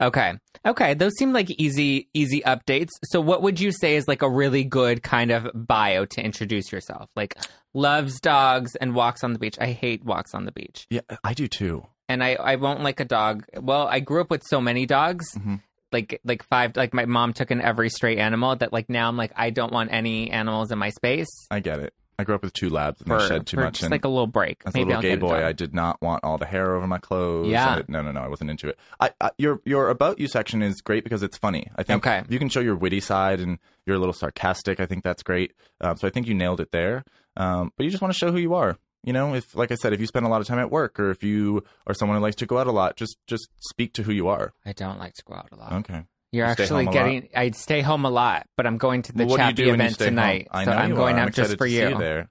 Okay. 0.00 0.34
Okay. 0.66 0.94
Those 0.94 1.12
seem 1.18 1.32
like 1.32 1.50
easy, 1.50 2.08
easy 2.14 2.40
updates. 2.42 2.90
So, 3.04 3.20
what 3.20 3.42
would 3.42 3.58
you 3.60 3.72
say 3.72 3.96
is 3.96 4.06
like 4.08 4.22
a 4.22 4.30
really 4.30 4.64
good 4.64 5.02
kind 5.02 5.30
of 5.30 5.48
bio 5.54 6.04
to 6.06 6.22
introduce 6.22 6.70
yourself? 6.72 7.08
Like, 7.16 7.36
loves 7.72 8.20
dogs 8.20 8.74
and 8.76 8.94
walks 8.94 9.24
on 9.24 9.32
the 9.32 9.38
beach. 9.38 9.56
I 9.60 9.68
hate 9.68 10.04
walks 10.04 10.34
on 10.34 10.44
the 10.44 10.52
beach. 10.52 10.86
Yeah, 10.90 11.00
I 11.24 11.32
do 11.34 11.48
too. 11.48 11.86
And 12.12 12.22
I, 12.22 12.34
I 12.34 12.56
won't 12.56 12.82
like 12.82 13.00
a 13.00 13.04
dog. 13.04 13.44
Well, 13.60 13.86
I 13.86 14.00
grew 14.00 14.20
up 14.20 14.30
with 14.30 14.42
so 14.44 14.60
many 14.60 14.84
dogs. 14.86 15.34
Mhm. 15.34 15.60
Like, 15.90 16.20
like 16.24 16.42
five, 16.44 16.76
like 16.76 16.94
my 16.94 17.04
mom 17.06 17.32
took 17.32 17.50
in 17.50 17.60
every 17.60 17.90
stray 17.90 18.16
animal 18.16 18.56
that 18.56 18.72
like 18.72 18.88
now 18.88 19.08
I'm 19.08 19.16
like, 19.16 19.32
I 19.36 19.50
don't 19.50 19.72
want 19.72 19.92
any 19.92 20.30
animals 20.30 20.70
in 20.72 20.78
my 20.78 20.90
space 20.90 21.28
I 21.50 21.60
get 21.60 21.80
it. 21.80 21.92
I 22.18 22.24
grew 22.24 22.34
up 22.34 22.42
with 22.42 22.52
two 22.52 22.68
labs 22.70 23.00
and 23.00 23.08
for, 23.08 23.18
they 23.20 23.26
shed 23.28 23.46
too 23.46 23.56
much. 23.56 23.74
just 23.74 23.84
and 23.84 23.90
like 23.90 24.04
a 24.04 24.08
little 24.08 24.26
break. 24.26 24.62
as 24.64 24.74
a 24.74 24.78
little 24.78 24.94
I'll 24.94 25.02
gay 25.02 25.16
boy. 25.16 25.44
I 25.44 25.52
did 25.52 25.74
not 25.74 26.00
want 26.00 26.22
all 26.24 26.38
the 26.38 26.46
hair 26.46 26.74
over 26.76 26.86
my 26.86 26.98
clothes. 26.98 27.48
Yeah. 27.48 27.82
No, 27.88 28.00
no, 28.02 28.12
no. 28.12 28.20
I 28.20 28.28
wasn't 28.28 28.50
into 28.50 28.68
it. 28.68 28.78
I, 29.00 29.10
I, 29.20 29.30
your 29.38 29.60
your 29.64 29.88
about 29.90 30.18
you 30.20 30.28
section 30.28 30.62
is 30.62 30.80
great 30.82 31.04
because 31.04 31.22
it's 31.22 31.36
funny. 31.36 31.66
I 31.76 31.82
think 31.82 32.06
Okay. 32.06 32.22
you 32.28 32.38
can 32.38 32.48
show 32.48 32.60
your 32.60 32.76
witty 32.76 33.00
side 33.00 33.40
and 33.40 33.58
you're 33.86 33.96
a 33.96 33.98
little 33.98 34.12
sarcastic. 34.14 34.78
I 34.80 34.86
think 34.86 35.02
that's 35.04 35.22
great. 35.22 35.52
Um, 35.80 35.96
so 35.96 36.06
I 36.06 36.10
think 36.10 36.26
you 36.26 36.34
nailed 36.34 36.60
it 36.60 36.70
there. 36.70 37.04
Um, 37.36 37.72
but 37.76 37.84
you 37.84 37.90
just 37.90 38.00
want 38.02 38.12
to 38.14 38.18
show 38.18 38.30
who 38.30 38.38
you 38.38 38.54
are. 38.54 38.76
You 39.04 39.12
know, 39.12 39.34
if 39.34 39.54
like 39.56 39.72
I 39.72 39.74
said, 39.74 39.92
if 39.92 40.00
you 40.00 40.06
spend 40.06 40.26
a 40.26 40.28
lot 40.28 40.40
of 40.40 40.46
time 40.46 40.58
at 40.60 40.70
work 40.70 41.00
or 41.00 41.10
if 41.10 41.22
you 41.24 41.64
are 41.86 41.94
someone 41.94 42.16
who 42.18 42.22
likes 42.22 42.36
to 42.36 42.46
go 42.46 42.58
out 42.58 42.66
a 42.66 42.72
lot, 42.72 42.96
just 42.96 43.16
just 43.26 43.48
speak 43.60 43.92
to 43.94 44.02
who 44.04 44.12
you 44.12 44.28
are. 44.28 44.52
I 44.64 44.72
don't 44.72 44.98
like 44.98 45.14
to 45.14 45.22
go 45.24 45.34
out 45.34 45.48
a 45.52 45.56
lot. 45.56 45.72
Okay. 45.72 46.04
You're 46.30 46.46
You 46.46 46.50
actually 46.52 46.86
home 46.86 46.94
a 46.94 46.98
lot? 46.98 47.04
getting. 47.06 47.28
I 47.36 47.50
stay 47.50 47.80
home 47.82 48.04
a 48.04 48.10
lot, 48.10 48.46
but 48.56 48.66
I'm 48.66 48.78
going 48.78 49.02
to 49.02 49.12
the 49.12 49.24
Well, 49.26 49.30
what 49.30 49.36
do 49.38 49.42
you 49.42 49.48
Chappy 49.50 49.62
do 49.64 49.70
when 49.70 49.80
you 49.80 49.84
event 49.86 49.98
tonight, 49.98 50.48
I 50.50 50.64
so 50.64 50.70
know 50.70 50.76
I'm 50.76 50.90
you 50.90 50.96
going 50.96 51.16
are. 51.16 51.20
I'm 51.20 51.28
out 51.28 51.34
just 51.34 51.58
for 51.58 51.66
to 51.66 51.70
see 51.70 51.80
you. 51.80 51.98
there 51.98 52.30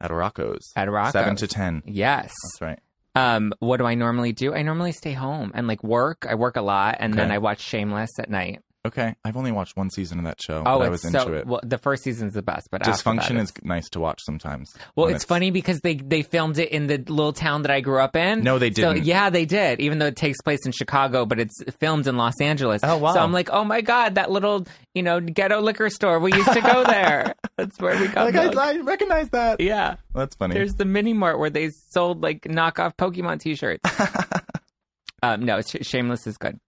at 0.00 0.10
Rocco's. 0.10 0.70
At 0.76 0.90
Rocco's. 0.90 1.12
Seven 1.12 1.36
to 1.36 1.46
ten. 1.48 1.82
Yes. 1.86 2.32
That's 2.52 2.60
right. 2.60 2.78
Um, 3.14 3.52
what 3.58 3.76
do 3.78 3.84
I 3.84 3.94
normally 3.94 4.32
do? 4.32 4.54
I 4.54 4.62
normally 4.62 4.92
stay 4.92 5.12
home 5.12 5.50
and 5.54 5.66
like 5.66 5.82
work. 5.82 6.24
I 6.28 6.34
work 6.34 6.56
a 6.56 6.62
lot, 6.62 6.96
and 7.00 7.12
then 7.14 7.30
I 7.30 7.38
watch 7.38 7.60
Shameless 7.60 8.18
at 8.18 8.30
night. 8.30 8.60
Okay. 8.84 9.14
I've 9.24 9.36
only 9.36 9.52
watched 9.52 9.76
one 9.76 9.90
season 9.90 10.18
of 10.18 10.24
that 10.24 10.42
show. 10.42 10.58
Oh, 10.66 10.78
but 10.78 10.82
I 10.82 10.84
it's 10.92 11.04
was 11.04 11.12
so 11.12 11.20
into 11.22 11.34
it. 11.34 11.46
well. 11.46 11.60
The 11.62 11.78
first 11.78 12.02
season's 12.02 12.34
the 12.34 12.42
best, 12.42 12.68
but 12.70 12.82
Dysfunction 12.82 13.36
is 13.40 13.50
it's- 13.50 13.60
nice 13.62 13.88
to 13.90 14.00
watch 14.00 14.20
sometimes. 14.24 14.74
Well, 14.96 15.06
when 15.06 15.14
it's, 15.14 15.24
funny 15.24 15.52
because 15.52 15.80
they 15.82 15.94
they 15.94 16.22
filmed 16.22 16.58
it 16.58 16.70
in 16.70 16.88
the 16.88 16.98
little 16.98 17.32
town 17.32 17.62
that 17.62 17.70
I 17.70 17.80
grew 17.80 18.00
up 18.00 18.16
in. 18.16 18.42
No, 18.42 18.58
they 18.58 18.70
didn't. 18.70 19.04
yeah, 19.04 19.30
they 19.30 19.44
did. 19.44 19.80
Even 19.80 19.98
though 19.98 20.06
it 20.06 20.16
takes 20.16 20.40
place 20.42 20.66
in 20.66 20.72
Chicago, 20.72 21.24
but 21.24 21.38
it's 21.38 21.62
filmed 21.78 22.08
in 22.08 22.16
Los 22.16 22.40
Angeles. 22.40 22.80
Oh, 22.82 22.96
wow. 22.96 23.14
So 23.14 23.20
I'm 23.20 23.30
like, 23.32 23.50
oh 23.52 23.62
my 23.62 23.82
god, 23.82 24.16
that 24.16 24.32
little 24.32 24.66
you 24.94 25.02
know 25.04 25.20
ghetto 25.20 25.60
liquor 25.60 25.88
store. 25.88 26.18
We 26.18 26.32
used 26.32 26.52
to 26.52 26.60
go 26.60 26.82
there. 26.86 27.34
That's 27.56 27.78
where 27.78 27.96
we 28.00 28.08
got. 28.08 28.34
Like. 28.34 28.56
I, 28.56 28.72
I 28.72 28.76
recognize 28.78 29.28
that. 29.30 29.60
yeah. 29.60 29.96
That's 30.12 30.34
funny. 30.34 30.54
There's 30.54 30.74
the 30.74 30.84
mini 30.86 31.12
mart 31.12 31.38
where 31.38 31.50
they 31.50 31.70
sold 31.90 32.20
like 32.22 32.42
knockoff 32.42 32.96
Pokemon 32.96 33.40
T-shirts. 33.40 33.88
um, 35.22 35.44
no, 35.44 35.60
Sh- 35.60 35.76
Shameless 35.82 36.26
is 36.26 36.36
good. 36.36 36.58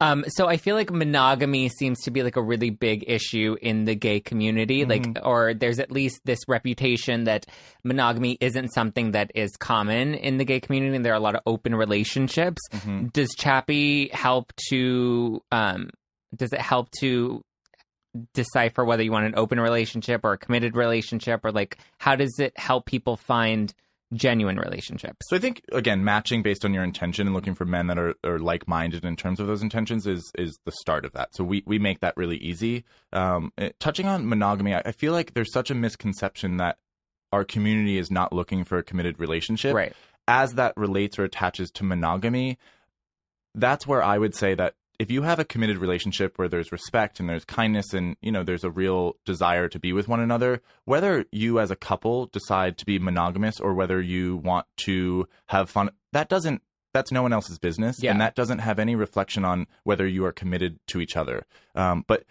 Um, 0.00 0.24
so 0.28 0.46
I 0.46 0.56
feel 0.56 0.76
like 0.76 0.90
monogamy 0.90 1.68
seems 1.68 2.00
to 2.02 2.10
be 2.10 2.22
like 2.22 2.36
a 2.36 2.42
really 2.42 2.70
big 2.70 3.04
issue 3.06 3.56
in 3.62 3.84
the 3.84 3.94
gay 3.94 4.20
community, 4.20 4.84
like, 4.84 5.06
or 5.22 5.54
there's 5.54 5.78
at 5.78 5.90
least 5.90 6.20
this 6.24 6.40
reputation 6.48 7.24
that 7.24 7.46
monogamy 7.82 8.36
isn't 8.40 8.72
something 8.74 9.12
that 9.12 9.30
is 9.34 9.56
common 9.56 10.14
in 10.14 10.36
the 10.36 10.44
gay 10.44 10.60
community, 10.60 10.94
and 10.94 11.04
there 11.04 11.12
are 11.12 11.16
a 11.16 11.20
lot 11.20 11.34
of 11.34 11.40
open 11.46 11.74
relationships. 11.74 12.60
Mhm. 12.72 13.12
Does 13.12 13.30
Chappy 13.36 14.08
help 14.08 14.52
to? 14.68 15.42
Um, 15.50 15.90
does 16.36 16.52
it 16.52 16.60
help 16.60 16.90
to 17.00 17.42
decipher 18.32 18.84
whether 18.84 19.02
you 19.02 19.10
want 19.10 19.26
an 19.26 19.34
open 19.36 19.58
relationship 19.58 20.24
or 20.24 20.32
a 20.32 20.38
committed 20.38 20.76
relationship, 20.76 21.44
or 21.44 21.50
like 21.52 21.78
how 21.98 22.14
does 22.16 22.38
it 22.38 22.56
help 22.58 22.86
people 22.86 23.16
find 23.16 23.72
genuine 24.14 24.56
relationships? 24.56 25.28
So 25.28 25.36
I 25.36 25.38
think 25.38 25.62
again, 25.72 26.04
matching 26.04 26.42
based 26.42 26.64
on 26.64 26.72
your 26.72 26.84
intention 26.84 27.26
and 27.26 27.34
looking 27.34 27.54
for 27.54 27.64
men 27.64 27.86
that 27.88 27.98
are, 27.98 28.14
are 28.24 28.38
like 28.38 28.66
minded 28.66 29.04
in 29.04 29.16
terms 29.16 29.40
of 29.40 29.46
those 29.46 29.62
intentions 29.62 30.06
is 30.06 30.30
is 30.38 30.58
the 30.64 30.72
start 30.72 31.04
of 31.04 31.12
that. 31.12 31.34
So 31.34 31.44
we 31.44 31.62
we 31.66 31.78
make 31.78 32.00
that 32.00 32.16
really 32.16 32.36
easy. 32.38 32.84
Um, 33.12 33.52
eh, 33.58 33.70
touching 33.78 34.06
on 34.06 34.28
monogamy, 34.28 34.74
I, 34.74 34.82
I 34.86 34.92
feel 34.92 35.12
like 35.12 35.34
there's 35.34 35.52
such 35.52 35.70
a 35.70 35.74
misconception 35.74 36.56
that 36.58 36.78
our 37.32 37.44
community 37.44 37.98
is 37.98 38.10
not 38.10 38.32
looking 38.32 38.64
for 38.64 38.78
a 38.78 38.82
committed 38.82 39.18
relationship. 39.18 39.74
Right. 39.74 39.92
As 40.26 40.54
that 40.54 40.74
relates 40.76 41.18
or 41.18 41.24
attaches 41.24 41.70
to 41.72 41.84
monogamy, 41.84 42.58
that's 43.54 43.86
where 43.86 44.02
I 44.02 44.16
would 44.18 44.34
say 44.34 44.54
that 44.54 44.74
if 44.98 45.10
you 45.10 45.22
have 45.22 45.38
a 45.38 45.44
committed 45.44 45.78
relationship 45.78 46.38
where 46.38 46.48
there's 46.48 46.70
respect 46.72 47.20
and 47.20 47.28
there's 47.28 47.44
kindness 47.44 47.92
and 47.92 48.16
you 48.20 48.30
know 48.32 48.42
there's 48.42 48.64
a 48.64 48.70
real 48.70 49.16
desire 49.24 49.68
to 49.68 49.78
be 49.78 49.92
with 49.92 50.08
one 50.08 50.20
another 50.20 50.60
whether 50.84 51.24
you 51.32 51.58
as 51.60 51.70
a 51.70 51.76
couple 51.76 52.26
decide 52.26 52.78
to 52.78 52.86
be 52.86 52.98
monogamous 52.98 53.60
or 53.60 53.74
whether 53.74 54.00
you 54.00 54.36
want 54.36 54.66
to 54.76 55.26
have 55.46 55.68
fun 55.70 55.90
that 56.12 56.28
doesn't 56.28 56.62
that's 56.92 57.10
no 57.10 57.22
one 57.22 57.32
else's 57.32 57.58
business 57.58 57.96
Yeah. 58.00 58.12
and 58.12 58.20
that 58.20 58.34
doesn't 58.36 58.60
have 58.60 58.78
any 58.78 58.94
reflection 58.94 59.44
on 59.44 59.66
whether 59.82 60.06
you 60.06 60.24
are 60.24 60.32
committed 60.32 60.78
to 60.88 61.00
each 61.00 61.16
other 61.16 61.44
um, 61.74 62.04
but 62.06 62.24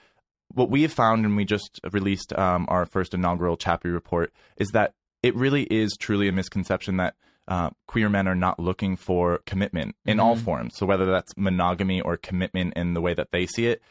what 0.53 0.69
we 0.69 0.83
have 0.83 0.93
found 0.93 1.25
and 1.25 1.35
we 1.35 1.45
just 1.45 1.79
released 1.91 2.31
um, 2.33 2.65
our 2.69 2.85
first 2.85 3.13
inaugural 3.13 3.57
Chappy 3.57 3.89
report 3.89 4.31
is 4.57 4.69
that 4.69 4.93
it 5.23 5.35
really 5.35 5.63
is 5.63 5.97
truly 5.99 6.27
a 6.27 6.31
misconception 6.31 6.97
that 6.97 7.15
uh, 7.47 7.69
queer 7.87 8.09
men 8.09 8.27
are 8.27 8.35
not 8.35 8.59
looking 8.59 8.95
for 8.95 9.39
commitment 9.45 9.95
in 10.05 10.19
all 10.19 10.35
Mhm. 10.35 10.43
forms. 10.43 10.75
So 10.77 10.85
whether 10.85 11.05
that's 11.05 11.35
monogamy 11.37 11.99
or 12.01 12.15
commitment 12.17 12.73
in 12.75 12.93
the 12.93 13.01
way 13.01 13.13
that 13.13 13.31
they 13.31 13.45
see 13.47 13.67
it, 13.67 13.81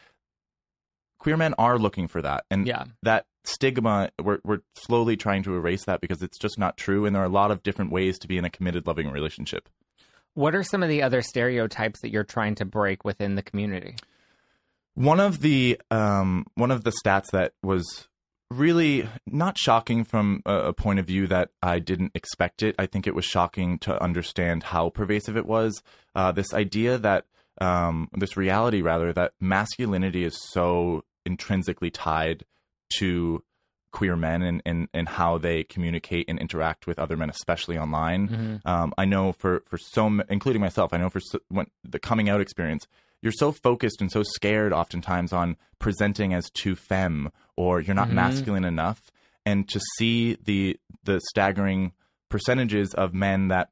queer 1.19 1.37
men 1.37 1.55
are 1.59 1.79
looking 1.79 2.09
for 2.09 2.23
that, 2.23 2.45
and 2.51 2.67
Yeah. 2.67 2.85
that 3.03 3.27
stigma 3.45 4.11
we're 4.23 4.39
we're 4.45 4.61
slowly 4.75 5.17
trying 5.17 5.43
to 5.43 5.55
erase 5.57 5.85
that 5.85 6.01
because 6.01 6.23
it's 6.23 6.39
just 6.39 6.59
not 6.59 6.77
true, 6.77 7.05
and 7.05 7.15
there 7.15 7.23
are 7.23 7.27
a 7.27 7.29
lot 7.29 7.51
of 7.51 7.63
different 7.63 7.91
ways 7.91 8.19
to 8.21 8.29
be 8.29 8.39
in 8.39 8.45
a 8.45 8.51
committed, 8.51 8.87
loving 8.87 9.11
relationship. 9.11 9.69
What 10.35 10.55
are 10.55 10.63
some 10.63 10.83
of 10.83 10.89
the 10.89 11.03
other 11.03 11.21
stereotypes 11.21 12.01
that 12.01 12.11
you're 12.11 12.25
trying 12.25 12.55
to 12.57 12.65
break 12.65 13.05
within 13.05 13.35
the 13.35 13.43
community? 13.43 13.97
One 14.95 15.21
of 15.21 15.41
the 15.41 15.81
um, 15.91 16.47
one 16.55 16.71
of 16.71 16.85
the 16.85 16.93
stats 17.05 17.31
that 17.33 17.53
was 17.63 18.09
really 18.53 19.09
not 19.27 19.59
shocking 19.59 20.05
from 20.05 20.43
a, 20.47 20.55
a 20.55 20.73
point 20.73 20.99
of 20.99 21.07
view 21.07 21.27
that 21.27 21.51
I 21.63 21.79
didn't 21.79 22.13
expect 22.15 22.63
it. 22.63 22.75
I 22.79 22.87
think 22.87 23.07
it 23.07 23.15
was 23.15 23.25
shocking 23.25 23.79
to 23.81 24.01
understand 24.03 24.65
how 24.65 24.91
pervasive 24.91 25.37
it 25.37 25.47
was. 25.47 25.83
Uh, 26.15 26.33
this 26.33 26.53
idea 26.55 26.99
that 26.99 27.27
um, 27.61 28.09
this 28.13 28.37
reality, 28.37 28.81
rather, 28.83 29.13
that 29.13 29.33
masculinity 29.41 30.25
is 30.25 30.37
so 30.51 31.05
intrinsically 31.27 31.91
tied 31.91 32.45
to 32.99 33.43
queer 33.93 34.17
men 34.17 34.43
and, 34.43 34.63
and, 34.65 34.89
and 34.95 35.09
how 35.09 35.37
they 35.37 35.65
communicate 35.65 36.25
and 36.29 36.39
interact 36.39 36.87
with 36.87 36.99
other 36.99 37.17
men, 37.17 37.29
especially 37.29 37.77
online. 37.77 38.29
Mhm. 38.29 38.67
Um, 38.67 38.95
I 38.97 39.05
know 39.05 39.33
for 39.33 39.63
for 39.69 39.77
so, 39.77 40.07
m- 40.07 40.23
including 40.31 40.63
myself, 40.63 40.95
I 40.95 40.97
know 40.97 41.11
for 41.11 41.21
so, 41.21 41.41
when, 41.49 41.67
the 41.85 41.99
coming 41.99 42.29
out 42.31 42.41
experience, 42.41 42.87
you're 43.23 43.33
so 43.33 43.53
focused 43.53 44.01
and 44.01 44.11
so 44.11 44.23
scared 44.23 44.73
oftentimes 44.73 45.33
on 45.33 45.57
presenting 45.79 46.35
as 46.35 46.51
too 46.51 46.75
femme 46.75 47.31
or 47.57 47.81
you're 47.81 47.95
not 47.95 48.09
Mhm. 48.09 48.13
masculine 48.15 48.65
enough, 48.65 49.11
and 49.47 49.69
to 49.69 49.81
see 49.97 50.35
the 50.45 50.79
the 51.05 51.21
staggering 51.31 51.93
percentages 52.29 52.95
of 52.95 53.13
men 53.15 53.49
that 53.49 53.71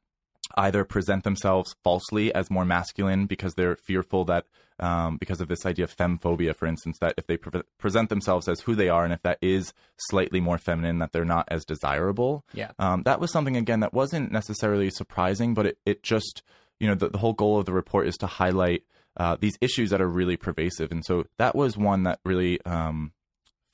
either 0.56 0.84
present 0.84 1.22
themselves 1.24 1.76
falsely 1.84 2.34
as 2.34 2.50
more 2.50 2.64
masculine 2.64 3.26
because 3.26 3.54
they're 3.54 3.76
fearful 3.76 4.24
that 4.24 4.46
um, 4.80 5.18
because 5.18 5.40
of 5.42 5.48
this 5.48 5.66
idea 5.66 5.84
of 5.84 5.94
femmephobia, 5.94 6.56
for 6.56 6.66
instance, 6.66 6.96
that 7.00 7.12
if 7.18 7.26
they 7.26 7.36
pre- 7.36 7.60
present 7.78 8.08
themselves 8.08 8.48
as 8.48 8.60
who 8.62 8.74
they 8.74 8.88
are 8.88 9.04
and 9.04 9.12
if 9.12 9.20
that 9.22 9.36
is 9.42 9.74
slightly 10.08 10.40
more 10.40 10.56
feminine, 10.56 10.98
that 11.00 11.12
they're 11.12 11.24
not 11.26 11.46
as 11.50 11.66
desirable. 11.66 12.46
Yeah. 12.54 12.70
Um, 12.78 13.02
that 13.02 13.20
was 13.20 13.30
something 13.30 13.56
again 13.58 13.80
that 13.80 13.92
wasn't 13.92 14.32
necessarily 14.32 14.88
surprising, 14.90 15.52
but 15.52 15.66
it, 15.66 15.78
it 15.84 16.02
just 16.02 16.42
you 16.80 16.88
know 16.88 16.94
the, 16.94 17.10
the 17.10 17.18
whole 17.18 17.34
goal 17.34 17.58
of 17.58 17.66
the 17.66 17.74
report 17.74 18.06
is 18.08 18.16
to 18.18 18.26
highlight 18.26 18.82
uh, 19.20 19.36
these 19.38 19.58
issues 19.60 19.90
that 19.90 20.00
are 20.00 20.08
really 20.08 20.38
pervasive, 20.38 20.90
and 20.90 21.04
so 21.04 21.26
that 21.36 21.54
was 21.54 21.76
one 21.76 22.04
that 22.04 22.20
really 22.24 22.58
um, 22.64 23.12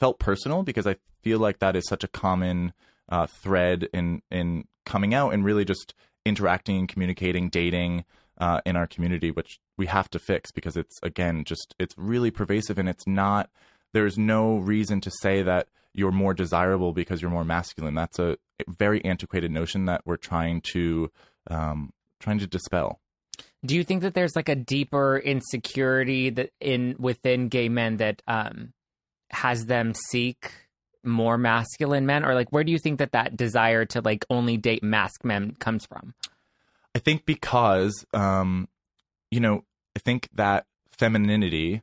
felt 0.01 0.19
personal 0.19 0.65
because 0.65 0.89
I 0.89 0.97
feel 1.23 1.39
like 1.39 1.61
that 1.61 1.77
is 1.77 1.87
such 1.87 2.03
a 2.03 2.09
common 2.09 2.73
uh, 3.09 3.29
thread 3.29 3.89
in 3.95 4.23
in 4.29 4.65
coming 4.85 5.15
out 5.15 5.33
and 5.33 5.45
really 5.45 5.65
just 5.65 5.95
interacting, 6.25 6.79
and 6.79 6.89
communicating, 6.89 7.49
dating 7.49 8.05
uh, 8.39 8.61
in 8.67 8.75
our 8.75 8.89
community, 8.89 9.31
which 9.31 9.61
we 9.77 9.87
have 9.87 10.11
to 10.11 10.19
fix 10.19 10.51
because 10.51 10.77
it's 10.77 10.99
again 11.05 11.45
just 11.45 11.77
it's 11.79 11.95
really 11.97 12.33
pervasive 12.33 12.77
and 12.77 12.89
it's 12.89 13.07
not. 13.07 13.49
There's 13.93 14.19
no 14.19 14.57
reason 14.57 15.01
to 15.03 15.13
say 15.23 15.43
that 15.43 15.69
you're 15.95 16.11
more 16.11 16.35
desirable 16.35 16.93
because 16.93 17.23
you're 17.23 17.31
more 17.31 17.45
masculine. 17.45 17.95
That's 17.95 18.19
a 18.19 18.37
very 18.67 19.05
antiquated 19.05 19.53
notion 19.53 19.85
that 19.85 20.03
we're 20.05 20.17
trying 20.17 20.61
to 20.73 21.09
um, 21.47 21.93
trying 22.19 22.41
to 22.41 22.49
dispel. 22.49 22.99
Do 23.67 23.75
you 23.75 23.85
think 23.85 24.03
that 24.03 24.15
there's 24.15 24.37
like 24.37 24.49
a 24.49 24.55
deeper 24.55 25.19
insecurity 25.19 26.31
that 26.31 26.51
in 26.61 26.97
within 26.99 27.49
gay 27.49 27.69
men 27.69 27.97
that 27.99 28.23
um, 28.27 28.73
has 29.31 29.67
them 29.67 29.93
seek 29.95 30.53
more 31.05 31.39
masculine 31.39 32.07
men, 32.07 32.25
or 32.25 32.35
like 32.35 32.51
where 32.53 32.65
do 32.65 32.73
you 32.73 32.79
think 32.79 32.99
that 32.99 33.13
that 33.13 33.37
desire 33.37 33.85
to 33.87 34.01
like 34.01 34.25
only 34.31 34.57
date 34.57 34.83
mask 34.83 35.25
men 35.25 35.53
comes 35.59 35.85
from? 35.87 36.15
I 36.95 36.99
think 36.99 37.27
because 37.27 38.05
um, 38.15 38.69
you 39.31 39.41
know 39.41 39.65
I 39.97 40.01
think 40.01 40.29
that 40.35 40.67
femininity 40.91 41.83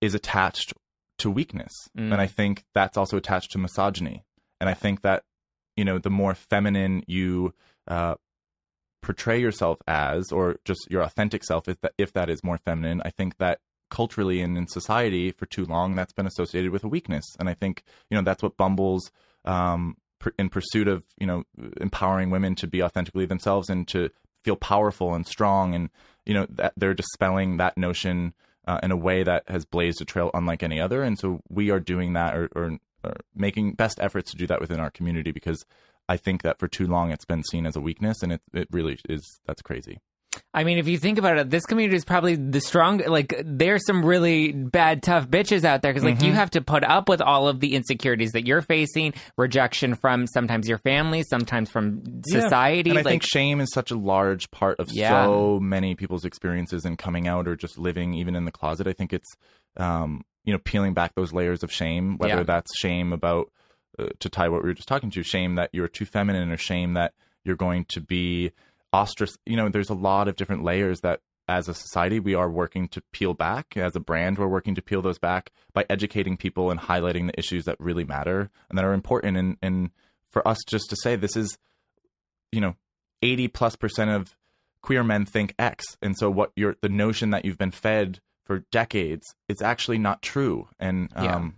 is 0.00 0.14
attached 0.14 0.72
to 1.18 1.30
weakness, 1.30 1.72
Mm. 1.96 2.12
and 2.12 2.20
I 2.20 2.26
think 2.26 2.64
that's 2.74 2.96
also 2.96 3.16
attached 3.16 3.50
to 3.52 3.58
misogyny. 3.58 4.24
And 4.60 4.68
I 4.70 4.74
think 4.74 5.02
that 5.02 5.24
you 5.76 5.84
know 5.84 5.98
the 5.98 6.10
more 6.10 6.34
feminine 6.34 7.02
you 7.06 7.54
uh, 7.86 8.14
portray 9.02 9.40
yourself 9.40 9.78
as, 9.86 10.32
or 10.32 10.56
just 10.64 10.88
your 10.90 11.02
authentic 11.02 11.44
self, 11.44 11.68
if 11.68 11.80
that 11.80 11.92
if 11.98 12.12
that 12.12 12.30
is 12.30 12.44
more 12.44 12.58
feminine, 12.58 13.02
I 13.04 13.10
think 13.10 13.38
that 13.38 13.60
culturally 13.90 14.40
and 14.40 14.58
in 14.58 14.66
society 14.66 15.30
for 15.30 15.46
too 15.46 15.64
long 15.64 15.94
that's 15.94 16.12
been 16.12 16.26
associated 16.26 16.72
with 16.72 16.84
a 16.84 16.88
weakness. 16.88 17.24
And 17.38 17.48
I 17.48 17.54
think 17.54 17.84
you 18.10 18.16
know 18.16 18.22
that's 18.22 18.42
what 18.42 18.56
Bumble's 18.56 19.10
um, 19.44 19.96
in 20.38 20.48
pursuit 20.48 20.88
of 20.88 21.04
you 21.18 21.26
know 21.26 21.44
empowering 21.80 22.30
women 22.30 22.54
to 22.56 22.66
be 22.66 22.82
authentically 22.82 23.26
themselves 23.26 23.68
and 23.70 23.86
to 23.88 24.10
feel 24.44 24.56
powerful 24.56 25.14
and 25.14 25.26
strong 25.26 25.74
and 25.74 25.90
you 26.26 26.34
know 26.34 26.46
that 26.50 26.72
they're 26.76 26.94
dispelling 26.94 27.56
that 27.56 27.76
notion 27.76 28.34
uh, 28.66 28.78
in 28.82 28.90
a 28.90 28.96
way 28.96 29.22
that 29.22 29.44
has 29.48 29.64
blazed 29.64 30.00
a 30.00 30.04
trail 30.04 30.30
unlike 30.34 30.62
any 30.62 30.80
other 30.80 31.02
and 31.02 31.18
so 31.18 31.40
we 31.48 31.70
are 31.70 31.80
doing 31.80 32.12
that 32.12 32.36
or, 32.36 32.48
or, 32.54 32.78
or 33.04 33.14
making 33.34 33.72
best 33.72 33.98
efforts 34.00 34.30
to 34.30 34.36
do 34.36 34.46
that 34.46 34.60
within 34.60 34.80
our 34.80 34.90
community 34.90 35.32
because 35.32 35.64
I 36.08 36.16
think 36.16 36.42
that 36.42 36.58
for 36.58 36.68
too 36.68 36.86
long 36.86 37.10
it's 37.12 37.24
been 37.24 37.42
seen 37.44 37.66
as 37.66 37.76
a 37.76 37.80
weakness 37.80 38.22
and 38.22 38.32
it, 38.32 38.40
it 38.52 38.68
really 38.70 38.98
is 39.08 39.40
that's 39.46 39.62
crazy 39.62 40.00
I 40.54 40.62
mean, 40.62 40.78
if 40.78 40.86
you 40.86 40.98
think 40.98 41.18
about 41.18 41.38
it, 41.38 41.50
this 41.50 41.64
community 41.64 41.96
is 41.96 42.04
probably 42.04 42.36
the 42.36 42.60
strong. 42.60 42.98
Like, 42.98 43.34
there's 43.44 43.84
some 43.86 44.04
really 44.04 44.52
bad, 44.52 45.02
tough 45.02 45.26
bitches 45.28 45.64
out 45.64 45.82
there 45.82 45.92
because, 45.92 46.04
like, 46.04 46.22
you 46.22 46.32
have 46.32 46.50
to 46.50 46.60
put 46.60 46.84
up 46.84 47.08
with 47.08 47.20
all 47.20 47.48
of 47.48 47.58
the 47.60 47.74
insecurities 47.74 48.32
that 48.32 48.46
you're 48.46 48.60
facing, 48.60 49.14
rejection 49.36 49.94
from 49.94 50.26
sometimes 50.28 50.68
your 50.68 50.78
family, 50.78 51.24
sometimes 51.24 51.70
from 51.70 52.02
society. 52.28 52.90
And 52.90 52.98
I 52.98 53.02
like, 53.02 53.10
think 53.12 53.22
shame 53.24 53.60
is 53.60 53.72
such 53.72 53.90
a 53.90 53.96
large 53.96 54.50
part 54.50 54.78
of 54.78 54.88
Yeah. 54.92 55.24
so 55.24 55.58
many 55.60 55.94
people's 55.96 56.24
experiences 56.26 56.84
in 56.84 56.96
coming 56.96 57.26
out 57.26 57.48
or 57.48 57.56
just 57.56 57.76
living 57.78 58.14
even 58.14 58.36
in 58.36 58.44
the 58.44 58.52
closet. 58.52 58.86
I 58.86 58.92
think 58.92 59.12
it's 59.12 59.28
um, 59.76 60.24
you 60.44 60.52
know 60.52 60.58
peeling 60.62 60.92
back 60.94 61.14
those 61.14 61.32
layers 61.32 61.62
of 61.62 61.72
shame, 61.72 62.16
whether 62.18 62.36
Yeah. 62.36 62.42
that's 62.44 62.70
shame 62.78 63.12
about 63.12 63.50
uh, 63.98 64.08
to 64.20 64.28
tie 64.28 64.48
what 64.48 64.62
we 64.62 64.68
were 64.68 64.74
just 64.74 64.88
talking 64.88 65.10
to, 65.10 65.22
shame 65.22 65.56
that 65.56 65.70
you're 65.72 65.88
too 65.88 66.04
feminine, 66.04 66.50
or 66.50 66.56
shame 66.56 66.94
that 66.94 67.14
you're 67.44 67.56
going 67.56 67.84
to 67.86 68.00
be 68.00 68.52
ostrac. 68.94 69.36
You 69.46 69.56
know, 69.56 69.68
there's 69.68 69.90
a 69.90 69.94
lot 69.94 70.28
of 70.28 70.36
different 70.36 70.64
layers 70.64 71.00
that. 71.00 71.20
As 71.50 71.66
a 71.66 71.72
society, 71.72 72.20
we 72.20 72.34
are 72.34 72.50
working 72.50 72.88
to 72.88 73.00
peel 73.10 73.32
back. 73.32 73.74
As 73.74 73.96
a 73.96 74.00
brand, 74.00 74.36
we're 74.36 74.46
working 74.46 74.74
to 74.74 74.82
peel 74.82 75.00
those 75.00 75.18
back 75.18 75.50
by 75.72 75.86
educating 75.88 76.36
people 76.36 76.70
and 76.70 76.78
highlighting 76.78 77.26
the 77.26 77.38
issues 77.38 77.64
that 77.64 77.80
really 77.80 78.04
matter 78.04 78.50
and 78.68 78.76
that 78.76 78.84
are 78.84 78.92
important. 78.92 79.38
And, 79.38 79.56
and 79.62 79.90
for 80.30 80.46
us 80.46 80.58
just 80.66 80.90
to 80.90 80.96
say 81.02 81.16
this 81.16 81.36
is 81.36 81.56
you 82.52 82.60
know 82.60 82.76
80 83.22 83.48
plus 83.48 83.76
percent 83.76 84.10
of 84.10 84.36
queer 84.82 85.02
men 85.02 85.24
think 85.24 85.54
x 85.58 85.84
and 86.02 86.16
so 86.16 86.30
what 86.30 86.52
you're 86.54 86.76
the 86.80 86.88
notion 86.88 87.30
that 87.30 87.44
you've 87.44 87.58
been 87.58 87.70
fed 87.70 88.20
for 88.44 88.60
decades 88.70 89.24
it's 89.48 89.62
actually 89.62 89.98
not 89.98 90.22
true 90.22 90.68
and 90.78 91.10
um 91.16 91.24
Yeah. 91.24 91.50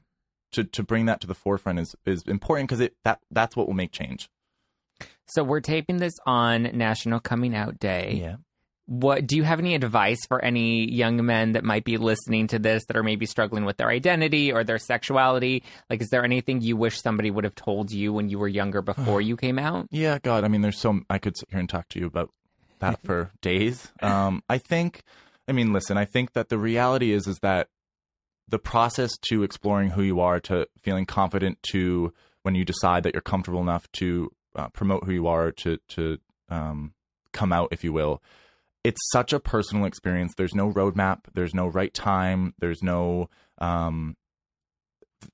To 0.52 0.64
to 0.64 0.82
bring 0.82 1.06
that 1.06 1.20
to 1.20 1.26
the 1.26 1.34
forefront 1.34 1.78
is 1.78 1.94
is 2.06 2.22
important 2.24 2.68
because 2.68 2.80
it 2.80 2.94
that 3.04 3.20
that's 3.30 3.56
what 3.56 3.66
will 3.66 3.74
make 3.74 3.92
change 3.92 4.28
so 5.30 5.44
we're 5.44 5.60
taping 5.60 5.98
this 5.98 6.14
on 6.26 6.64
National 6.74 7.20
Coming 7.20 7.54
Out 7.54 7.78
Day. 7.78 8.18
Yeah. 8.20 8.36
What 8.86 9.28
do 9.28 9.36
you 9.36 9.44
have 9.44 9.60
any 9.60 9.76
advice 9.76 10.18
for 10.26 10.44
any 10.44 10.90
young 10.90 11.24
men 11.24 11.52
that 11.52 11.62
might 11.62 11.84
be 11.84 11.96
listening 11.96 12.48
to 12.48 12.58
this 12.58 12.84
that 12.86 12.96
are 12.96 13.04
maybe 13.04 13.24
struggling 13.24 13.64
with 13.64 13.76
their 13.76 13.88
identity 13.88 14.52
or 14.52 14.64
their 14.64 14.78
sexuality? 14.78 15.62
Like, 15.88 16.02
is 16.02 16.08
there 16.08 16.24
anything 16.24 16.60
you 16.60 16.76
wish 16.76 17.00
somebody 17.00 17.30
would 17.30 17.44
have 17.44 17.54
told 17.54 17.92
you 17.92 18.12
when 18.12 18.28
you 18.28 18.40
were 18.40 18.48
younger 18.48 18.82
before 18.82 19.20
you 19.20 19.36
came 19.36 19.60
out? 19.60 19.86
Yeah, 19.92 20.18
God, 20.20 20.42
I 20.42 20.48
mean, 20.48 20.62
there's 20.62 20.80
so 20.80 21.00
I 21.08 21.18
could 21.18 21.36
sit 21.36 21.48
here 21.50 21.60
and 21.60 21.68
talk 21.68 21.88
to 21.90 22.00
you 22.00 22.06
about 22.06 22.30
that 22.80 23.00
for 23.04 23.30
days. 23.40 23.92
Um, 24.02 24.42
I 24.48 24.58
think, 24.58 25.04
I 25.46 25.52
mean, 25.52 25.72
listen, 25.72 25.96
I 25.96 26.04
think 26.04 26.32
that 26.32 26.48
the 26.48 26.58
reality 26.58 27.12
is 27.12 27.28
is 27.28 27.38
that 27.38 27.68
the 28.50 28.58
process 28.58 29.10
to 29.28 29.42
exploring 29.42 29.90
who 29.90 30.02
you 30.02 30.20
are, 30.20 30.40
to 30.40 30.66
feeling 30.82 31.06
confident, 31.06 31.58
to 31.72 32.12
when 32.42 32.54
you 32.54 32.64
decide 32.64 33.02
that 33.02 33.14
you're 33.14 33.22
comfortable 33.22 33.60
enough 33.60 33.90
to 33.92 34.30
uh, 34.56 34.68
promote 34.68 35.04
who 35.04 35.12
you 35.12 35.26
are, 35.26 35.52
to 35.52 35.78
to 35.88 36.18
um, 36.48 36.92
come 37.32 37.52
out, 37.52 37.68
if 37.70 37.84
you 37.84 37.92
will. 37.92 38.22
It's 38.82 39.00
such 39.12 39.32
a 39.32 39.40
personal 39.40 39.84
experience. 39.84 40.32
There's 40.36 40.54
no 40.54 40.72
roadmap. 40.72 41.20
There's 41.34 41.54
no 41.54 41.66
right 41.66 41.92
time. 41.92 42.54
There's 42.58 42.82
no 42.82 43.28
um, 43.58 44.16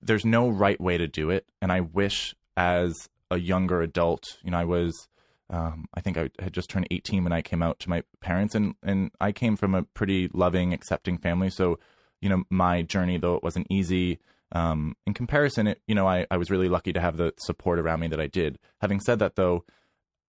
there's 0.02 0.24
no 0.24 0.48
right 0.48 0.80
way 0.80 0.98
to 0.98 1.06
do 1.06 1.30
it. 1.30 1.46
And 1.60 1.72
I 1.72 1.80
wish 1.80 2.34
as 2.56 2.94
a 3.30 3.38
younger 3.38 3.82
adult, 3.82 4.24
you 4.42 4.50
know, 4.50 4.58
I 4.58 4.64
was, 4.64 5.08
um, 5.50 5.86
I 5.94 6.00
think 6.00 6.16
I 6.16 6.30
had 6.40 6.52
just 6.52 6.70
turned 6.70 6.88
18 6.90 7.24
when 7.24 7.32
I 7.32 7.42
came 7.42 7.62
out 7.62 7.78
to 7.80 7.90
my 7.90 8.02
parents 8.20 8.54
and, 8.54 8.74
and 8.82 9.10
I 9.20 9.32
came 9.32 9.56
from 9.56 9.74
a 9.74 9.82
pretty 9.82 10.28
loving, 10.32 10.72
accepting 10.72 11.18
family. 11.18 11.50
So, 11.50 11.78
you 12.26 12.30
know, 12.30 12.42
my 12.50 12.82
journey, 12.82 13.18
though 13.18 13.36
it 13.36 13.44
wasn't 13.44 13.68
easy, 13.70 14.18
um, 14.50 14.96
in 15.06 15.14
comparison, 15.14 15.68
it, 15.68 15.80
you 15.86 15.94
know, 15.94 16.08
I, 16.08 16.26
I 16.28 16.38
was 16.38 16.50
really 16.50 16.68
lucky 16.68 16.92
to 16.92 17.00
have 17.00 17.16
the 17.16 17.32
support 17.38 17.78
around 17.78 18.00
me 18.00 18.08
that 18.08 18.20
I 18.20 18.26
did. 18.26 18.58
Having 18.80 19.00
said 19.02 19.20
that, 19.20 19.36
though, 19.36 19.64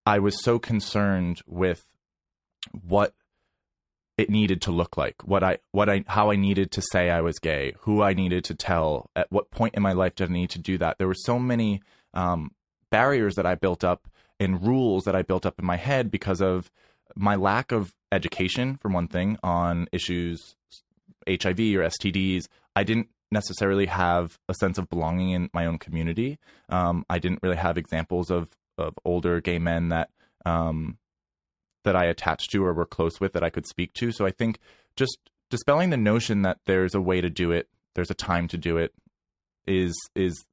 I 0.05 0.19
was 0.19 0.43
so 0.43 0.59
concerned 0.59 1.41
with 1.47 1.87
what 2.87 3.15
it 4.15 4.29
needed 4.29 4.61
to 4.63 4.71
look 4.71 4.97
like 4.97 5.15
what 5.23 5.43
i 5.43 5.59
what 5.71 5.87
i 5.87 6.03
how 6.07 6.31
i 6.31 6.35
needed 6.35 6.71
to 6.71 6.81
say 6.81 7.11
i 7.11 7.21
was 7.21 7.37
gay 7.37 7.73
who 7.81 8.01
i 8.01 8.13
needed 8.13 8.43
to 8.43 8.55
tell 8.55 9.09
at 9.15 9.31
what 9.31 9.51
point 9.51 9.75
in 9.75 9.83
my 9.83 9.93
life 9.93 10.15
did 10.15 10.29
i 10.29 10.33
need 10.33 10.49
to 10.49 10.59
do 10.59 10.77
that 10.77 10.97
there 10.97 11.07
were 11.07 11.13
so 11.13 11.37
many 11.37 11.81
um, 12.15 12.51
barriers 12.89 13.35
that 13.35 13.45
i 13.45 13.53
built 13.53 13.83
up 13.83 14.07
and 14.39 14.65
rules 14.65 15.03
that 15.03 15.15
i 15.15 15.21
built 15.21 15.45
up 15.45 15.59
in 15.59 15.65
my 15.65 15.77
head 15.77 16.09
because 16.09 16.41
of 16.41 16.71
my 17.15 17.35
lack 17.35 17.71
of 17.71 17.93
education 18.11 18.75
for 18.81 18.89
one 18.89 19.07
thing 19.07 19.37
on 19.43 19.87
issues 19.91 20.55
hiv 21.27 21.59
or 21.59 21.87
stds 21.89 22.47
i 22.75 22.83
didn't 22.83 23.07
necessarily 23.29 23.85
have 23.85 24.39
a 24.47 24.53
sense 24.53 24.77
of 24.77 24.89
belonging 24.89 25.31
in 25.31 25.49
my 25.53 25.65
own 25.65 25.77
community 25.77 26.39
um, 26.69 27.05
i 27.09 27.19
didn't 27.19 27.39
really 27.43 27.57
have 27.57 27.77
examples 27.77 28.31
of 28.31 28.49
of 28.77 28.93
older 29.05 29.41
gay 29.41 29.59
men 29.59 29.89
that 29.89 30.09
um, 30.45 30.97
that 31.83 31.95
I 31.95 32.05
attached 32.05 32.51
to 32.51 32.63
or 32.65 32.73
were 32.73 32.85
close 32.85 33.19
with 33.19 33.33
that 33.33 33.43
I 33.43 33.49
could 33.49 33.65
speak 33.65 33.93
to. 33.93 34.11
So 34.11 34.25
I 34.25 34.31
think 34.31 34.59
just 34.95 35.17
dispelling 35.49 35.89
the 35.89 35.97
notion 35.97 36.41
that 36.41 36.59
there's 36.65 36.93
a 36.93 37.01
way 37.01 37.21
to 37.21 37.29
do 37.29 37.51
it, 37.51 37.69
there's 37.95 38.11
a 38.11 38.15
time 38.15 38.47
to 38.49 38.57
do 38.57 38.77
it, 38.77 38.93
is 39.65 39.95
is 40.15 40.45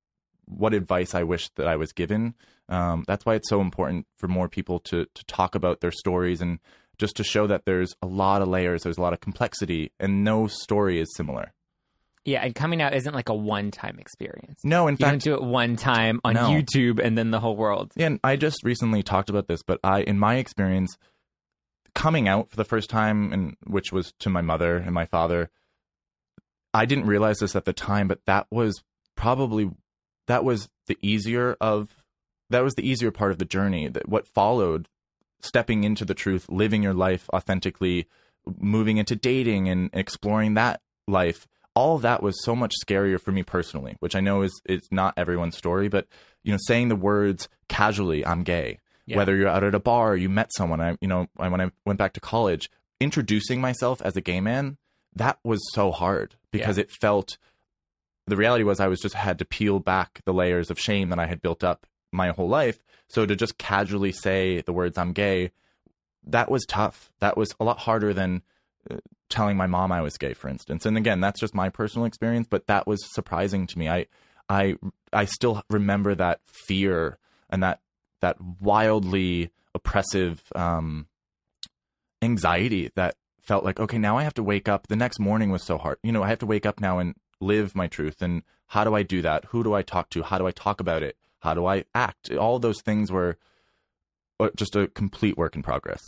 what 0.47 0.75
advice 0.75 1.15
I 1.15 1.23
wish 1.23 1.49
that 1.57 1.67
I 1.67 1.77
was 1.77 1.93
given. 1.93 2.35
Um, 2.69 3.05
that's 3.07 3.27
why 3.27 3.35
it's 3.35 3.49
so 3.49 3.61
important 3.61 4.07
for 4.17 4.29
more 4.29 4.49
people 4.49 4.79
to 4.81 5.07
to 5.13 5.25
talk 5.27 5.55
about 5.55 5.81
their 5.81 5.93
stories 5.93 6.41
and 6.41 6.59
just 6.99 7.17
to 7.17 7.25
show 7.25 7.47
that 7.47 7.65
there's 7.65 7.95
a 8.03 8.07
lot 8.07 8.43
of 8.43 8.49
layers, 8.49 8.83
there's 8.83 8.99
a 8.99 9.03
lot 9.03 9.13
of 9.13 9.21
complexity, 9.21 9.93
and 9.99 10.25
no 10.25 10.47
story 10.47 11.01
is 11.01 11.09
similar. 11.17 11.53
Yeah, 12.25 12.43
and 12.43 12.55
coming 12.55 12.81
out 12.81 12.95
isn't 12.95 13.15
like 13.15 13.29
a 13.29 13.35
one-time 13.35 13.99
experience. 13.99 14.61
No, 14.65 14.89
in 14.89 14.95
You 14.95 14.99
fact, 14.99 15.11
don't 15.13 15.23
do 15.23 15.35
it 15.35 15.43
one 15.43 15.77
time 15.77 16.21
on 16.25 16.35
No. 16.35 16.49
YouTube 16.49 16.99
and 16.99 17.19
then 17.19 17.31
the 17.31 17.41
whole 17.41 17.55
world. 17.57 17.93
Yeah, 17.97 18.07
and 18.07 18.21
I 18.25 18.37
just 18.37 18.65
recently 18.65 19.03
talked 19.03 19.29
about 19.29 19.47
this, 19.47 19.63
but 19.63 19.79
I, 19.85 20.01
in 20.03 20.19
my 20.19 20.37
experience, 20.37 20.97
coming 21.95 22.27
out 22.27 22.49
for 22.49 22.57
the 22.57 22.65
first 22.65 22.89
time, 22.89 23.31
and 23.33 23.57
which 23.67 23.93
was 23.93 24.13
to 24.21 24.31
my 24.31 24.41
mother 24.41 24.77
and 24.79 24.93
my 24.93 25.05
father, 25.05 25.51
I 26.73 26.87
didn't 26.87 27.07
realize 27.07 27.39
this 27.39 27.55
at 27.55 27.67
the 27.67 27.73
time, 27.75 28.09
but 28.09 28.21
that 28.27 28.47
was 28.51 28.83
probably 29.17 29.71
that 30.27 30.45
was 30.45 30.69
the 30.87 30.97
easier 31.03 31.57
of 31.61 31.95
that 32.51 32.65
was 32.65 32.75
the 32.75 32.89
easier 32.89 33.11
part 33.11 33.33
of 33.33 33.39
the 33.39 33.45
journey. 33.45 33.87
That 33.89 34.09
what 34.09 34.27
followed 34.27 34.89
stepping 35.45 35.85
into 35.85 36.05
the 36.05 36.15
truth, 36.15 36.47
living 36.49 36.83
your 36.83 36.95
life 36.95 37.29
authentically, 37.33 38.07
moving 38.59 38.97
into 38.99 39.15
dating 39.17 39.69
and 39.69 39.91
exploring 39.93 40.55
that 40.55 40.81
life. 41.07 41.47
All 41.75 41.97
of 41.97 42.03
that 42.03 42.23
was 42.23 42.43
so 42.45 42.55
much 42.55 42.73
scarier 42.85 43.21
for 43.21 43.33
me 43.33 43.43
personally, 43.43 43.97
which 44.01 44.15
I 44.15 44.21
know 44.21 44.43
is 44.43 44.53
it's 44.65 44.89
not 44.93 45.15
everyone's 45.17 45.57
story, 45.57 45.89
but 45.89 46.07
you 46.43 46.53
know, 46.53 46.59
saying 46.67 46.89
the 46.89 46.97
words 46.97 47.49
casually, 47.69 48.25
"I'm 48.25 48.43
gay," 48.45 48.79
Yeah. 49.07 49.17
whether 49.17 49.35
you're 49.35 49.49
out 49.49 49.65
at 49.65 49.75
a 49.75 49.81
bar, 49.81 50.13
or 50.13 50.17
you 50.17 50.29
met 50.29 50.51
someone. 50.55 50.81
I, 50.81 50.97
you 51.01 51.09
know, 51.09 51.29
I- 51.39 51.49
when 51.49 51.61
I 51.61 51.71
went 51.85 51.99
back 51.99 52.13
to 52.15 52.21
college, 52.21 52.71
introducing 53.01 53.61
myself 53.61 54.01
as 54.03 54.17
a 54.17 54.21
gay 54.21 54.41
man, 54.41 54.77
that 55.17 55.39
was 55.43 55.61
so 55.73 55.91
hard 55.91 56.37
because 56.53 56.79
it 56.79 56.91
felt. 56.91 57.39
The 58.27 58.37
reality 58.37 58.65
was, 58.65 58.81
I 58.81 58.87
was 58.89 59.01
just 59.01 59.15
had 59.17 59.39
to 59.41 59.45
peel 59.45 59.81
back 59.81 60.21
the 60.25 60.33
layers 60.33 60.71
of 60.71 60.79
shame 60.81 61.11
that 61.11 61.19
I 61.19 61.27
had 61.27 61.43
built 61.43 61.63
up 61.63 61.87
my 62.15 62.29
whole 62.31 62.49
life. 62.49 62.83
So 63.09 63.27
to 63.27 63.37
just 63.37 63.59
casually 63.59 64.13
say 64.13 64.61
the 64.63 64.73
words 64.73 64.97
"I'm 64.97 65.13
gay," 65.13 65.51
that 66.27 66.51
was 66.51 66.65
tough. 66.67 67.13
That 67.21 67.37
was 67.37 67.55
a 67.61 67.65
lot 67.65 67.79
harder 67.79 68.15
than 68.15 68.43
uh, 68.91 68.97
telling 69.29 69.57
my 69.57 69.67
mom 69.67 69.93
I 69.93 70.01
was 70.01 70.17
gay, 70.17 70.35
for 70.35 70.49
instance. 70.49 70.87
And 70.87 70.97
again, 70.97 71.21
that's 71.21 71.41
just 71.41 71.55
my 71.55 71.69
personal 71.69 72.07
experience, 72.07 72.47
but 72.49 72.67
that 72.67 72.87
was 72.87 73.05
surprising 73.13 73.67
to 73.67 73.79
me. 73.79 73.89
I, 73.89 74.07
I, 74.49 74.77
I 75.13 75.25
still 75.25 75.63
remember 75.71 76.15
that 76.15 76.41
fear 76.47 77.19
and 77.51 77.63
that 77.63 77.81
that 78.21 78.41
wildly 78.41 79.51
oppressive 79.75 80.43
um, 80.55 81.07
anxiety 82.23 82.91
that 82.95 83.17
felt 83.41 83.65
like, 83.65 83.79
okay, 83.79 83.99
now 83.99 84.17
I 84.17 84.23
have 84.23 84.35
to 84.35 84.43
wake 84.43 84.69
up. 84.69 84.87
The 84.87 84.97
next 84.97 85.21
morning 85.21 85.51
was 85.51 85.63
so 85.63 85.77
hard. 85.77 85.99
You 86.03 86.13
know, 86.13 86.23
I 86.23 86.29
have 86.29 86.39
to 86.39 86.47
wake 86.47 86.65
up 86.65 86.81
now 86.81 86.99
and 86.99 87.15
live 87.41 87.75
my 87.75 87.87
truth. 87.87 88.23
And 88.23 88.43
how 88.69 88.85
do 88.85 88.95
I 88.95 89.03
do 89.03 89.21
that? 89.23 89.45
Who 89.47 89.63
do 89.63 89.75
I 89.75 89.83
talk 89.83 90.09
to? 90.11 90.23
How 90.23 90.39
do 90.39 90.47
I 90.47 90.53
talk 90.53 90.81
about 90.81 91.03
it? 91.03 91.17
How 91.45 91.55
do 91.55 91.67
I 91.67 91.85
act? 91.95 92.33
All 92.33 92.59
those 92.59 92.81
things 92.81 93.13
were 93.13 93.37
uh, 94.41 94.49
just 94.57 94.75
a 94.75 94.89
complete 94.89 95.37
work 95.37 95.55
in 95.55 95.63
progress. 95.63 96.01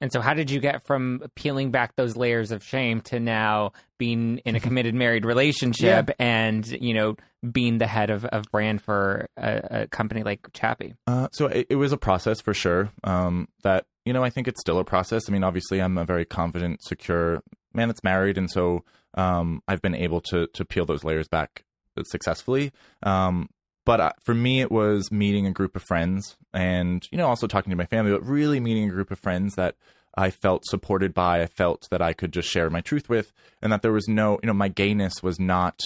And 0.00 0.12
so, 0.12 0.20
how 0.20 0.34
did 0.34 0.50
you 0.50 0.58
get 0.58 0.84
from 0.86 1.22
peeling 1.36 1.70
back 1.70 1.94
those 1.96 2.16
layers 2.16 2.50
of 2.50 2.64
shame 2.64 3.00
to 3.02 3.20
now 3.20 3.72
being 3.96 4.38
in 4.38 4.56
a 4.56 4.60
committed 4.60 4.94
married 4.94 5.24
relationship 5.24 6.10
and, 6.18 6.66
you 6.66 6.94
know, 6.94 7.16
being 7.52 7.78
the 7.78 7.86
head 7.86 8.10
of, 8.10 8.24
of 8.24 8.44
brand 8.50 8.82
for 8.82 9.28
a, 9.36 9.82
a 9.82 9.86
company 9.86 10.22
like 10.22 10.48
Chappy? 10.52 10.94
Uh, 11.06 11.28
so 11.32 11.46
it, 11.46 11.68
it 11.70 11.76
was 11.76 11.92
a 11.92 11.96
process 11.96 12.40
for 12.40 12.52
sure. 12.52 12.90
Um, 13.04 13.48
that 13.62 13.86
you 14.04 14.12
know, 14.12 14.24
I 14.24 14.30
think 14.30 14.48
it's 14.48 14.60
still 14.60 14.78
a 14.78 14.84
process. 14.84 15.22
I 15.28 15.32
mean, 15.32 15.44
obviously, 15.44 15.80
I'm 15.80 15.96
a 15.96 16.04
very 16.04 16.24
confident, 16.24 16.82
secure 16.82 17.42
man 17.72 17.88
that's 17.88 18.04
married, 18.04 18.36
and 18.36 18.50
so 18.50 18.84
um, 19.14 19.62
I've 19.68 19.80
been 19.80 19.94
able 19.94 20.20
to 20.22 20.48
to 20.48 20.64
peel 20.64 20.86
those 20.86 21.04
layers 21.04 21.28
back 21.28 21.64
successfully. 22.04 22.72
Um, 23.02 23.48
but 23.84 24.00
uh, 24.00 24.12
for 24.22 24.34
me, 24.34 24.60
it 24.60 24.70
was 24.72 25.10
meeting 25.12 25.46
a 25.46 25.52
group 25.52 25.76
of 25.76 25.82
friends, 25.82 26.36
and 26.52 27.06
you 27.10 27.18
know, 27.18 27.28
also 27.28 27.46
talking 27.46 27.70
to 27.70 27.76
my 27.76 27.86
family, 27.86 28.12
but 28.12 28.24
really 28.26 28.60
meeting 28.60 28.88
a 28.88 28.92
group 28.92 29.10
of 29.10 29.18
friends 29.18 29.54
that 29.56 29.76
I 30.16 30.30
felt 30.30 30.64
supported 30.66 31.12
by. 31.12 31.42
I 31.42 31.46
felt 31.46 31.88
that 31.90 32.00
I 32.02 32.12
could 32.12 32.32
just 32.32 32.48
share 32.48 32.70
my 32.70 32.80
truth 32.80 33.08
with, 33.08 33.32
and 33.60 33.72
that 33.72 33.82
there 33.82 33.92
was 33.92 34.08
no, 34.08 34.38
you 34.42 34.46
know, 34.46 34.54
my 34.54 34.68
gayness 34.68 35.22
was 35.22 35.38
not 35.40 35.80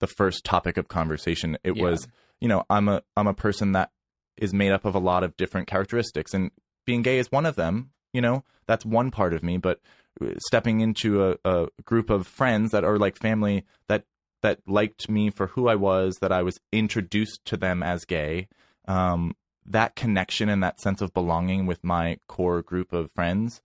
the 0.00 0.06
first 0.06 0.44
topic 0.44 0.76
of 0.76 0.88
conversation. 0.88 1.56
It 1.64 1.76
Yeah. 1.76 1.82
was, 1.82 2.08
you 2.40 2.48
know, 2.48 2.64
I'm 2.68 2.88
a 2.88 3.02
I'm 3.16 3.26
a 3.26 3.34
person 3.34 3.72
that 3.72 3.90
is 4.36 4.52
made 4.52 4.72
up 4.72 4.84
of 4.84 4.94
a 4.94 4.98
lot 5.00 5.22
of 5.24 5.36
different 5.36 5.66
characteristics, 5.66 6.34
and 6.34 6.50
being 6.84 7.02
gay 7.02 7.18
is 7.18 7.32
one 7.32 7.46
of 7.46 7.56
them. 7.56 7.90
You 8.12 8.20
know, 8.20 8.44
that's 8.66 8.84
one 8.84 9.10
part 9.10 9.32
of 9.34 9.42
me. 9.42 9.56
But 9.56 9.80
uh, 10.20 10.34
stepping 10.46 10.80
into 10.80 11.24
a, 11.30 11.36
a 11.44 11.68
group 11.84 12.10
of 12.10 12.26
friends 12.26 12.70
that 12.70 12.84
are 12.84 12.98
like 12.98 13.16
family 13.16 13.64
that 13.88 14.04
that 14.44 14.60
liked 14.66 15.08
me 15.08 15.30
for 15.30 15.48
who 15.48 15.68
I 15.68 15.74
was, 15.74 16.18
that 16.18 16.30
I 16.30 16.42
was 16.42 16.60
introduced 16.70 17.44
to 17.46 17.56
them 17.56 17.82
as 17.82 18.04
gay, 18.04 18.48
um, 18.86 19.34
that 19.66 19.96
connection 19.96 20.48
and 20.50 20.62
that 20.62 20.80
sense 20.80 21.00
of 21.00 21.14
belonging 21.14 21.66
with 21.66 21.82
my 21.82 22.18
core 22.28 22.60
group 22.62 22.92
of 22.92 23.10
friends, 23.10 23.62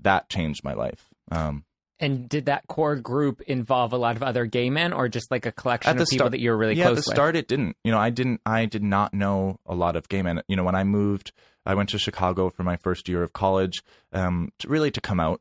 that 0.00 0.28
changed 0.30 0.64
my 0.64 0.72
life. 0.72 1.10
Um, 1.30 1.64
And 2.00 2.26
did 2.28 2.46
that 2.46 2.66
core 2.66 2.96
group 2.96 3.42
involve 3.42 3.92
a 3.92 3.98
lot 3.98 4.16
of 4.16 4.22
other 4.22 4.46
gay 4.46 4.70
men 4.70 4.92
or 4.94 5.08
just 5.08 5.30
like 5.30 5.44
a 5.46 5.52
collection 5.52 5.90
of 5.90 6.08
people 6.08 6.16
start- 6.16 6.32
that 6.32 6.40
you 6.40 6.50
were 6.50 6.56
really 6.56 6.74
yeah, 6.74 6.86
close 6.86 6.98
at 6.98 7.04
the 7.04 7.10
with? 7.10 7.16
start 7.16 7.36
it 7.36 7.46
didn't. 7.46 7.76
You 7.84 7.92
know, 7.92 7.98
I 7.98 8.10
didn't. 8.10 8.40
I 8.46 8.64
did 8.64 8.82
not 8.82 9.12
know 9.14 9.60
a 9.66 9.74
lot 9.74 9.94
of 9.94 10.08
gay 10.08 10.22
men. 10.22 10.42
You 10.48 10.56
know, 10.56 10.64
when 10.64 10.74
I 10.74 10.84
moved, 10.84 11.32
I 11.66 11.74
went 11.74 11.88
to 11.90 11.98
Chicago 11.98 12.50
for 12.50 12.62
my 12.62 12.76
first 12.76 13.08
year 13.08 13.22
of 13.22 13.32
college. 13.32 13.82
Um, 14.12 14.50
to 14.58 14.68
really 14.68 14.90
to 14.92 15.00
come 15.00 15.20
out 15.20 15.40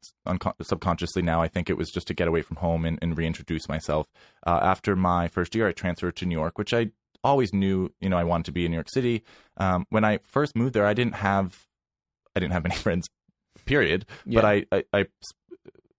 subconsciously. 0.62 1.22
Now 1.22 1.42
I 1.42 1.48
think 1.48 1.70
it 1.70 1.78
was 1.78 1.90
just 1.92 2.08
to 2.08 2.14
get 2.14 2.28
away 2.28 2.42
from 2.42 2.58
home 2.58 2.86
and, 2.86 2.98
and 3.02 3.18
reintroduce 3.18 3.68
myself. 3.70 4.08
Uh, 4.46 4.60
after 4.62 4.96
my 4.96 5.28
first 5.28 5.56
year, 5.56 5.68
I 5.68 5.72
transferred 5.72 6.16
to 6.18 6.26
New 6.26 6.38
York, 6.38 6.58
which 6.58 6.74
I 6.74 6.92
always 7.24 7.54
knew. 7.54 7.92
You 8.00 8.10
know, 8.10 8.18
I 8.18 8.24
wanted 8.24 8.46
to 8.46 8.52
be 8.52 8.66
in 8.66 8.72
New 8.72 8.78
York 8.78 8.90
City. 8.90 9.24
Um, 9.58 9.86
when 9.90 10.04
I 10.04 10.20
first 10.24 10.56
moved 10.56 10.74
there, 10.74 10.86
I 10.86 10.94
didn't 10.94 11.16
have, 11.16 11.66
I 12.36 12.40
didn't 12.40 12.54
have 12.54 12.66
any 12.70 12.76
friends. 12.76 13.08
Period. 13.66 14.06
But 14.26 14.44
Yeah. 14.44 14.48
I, 14.48 14.66
I, 14.72 14.84
I 14.94 15.06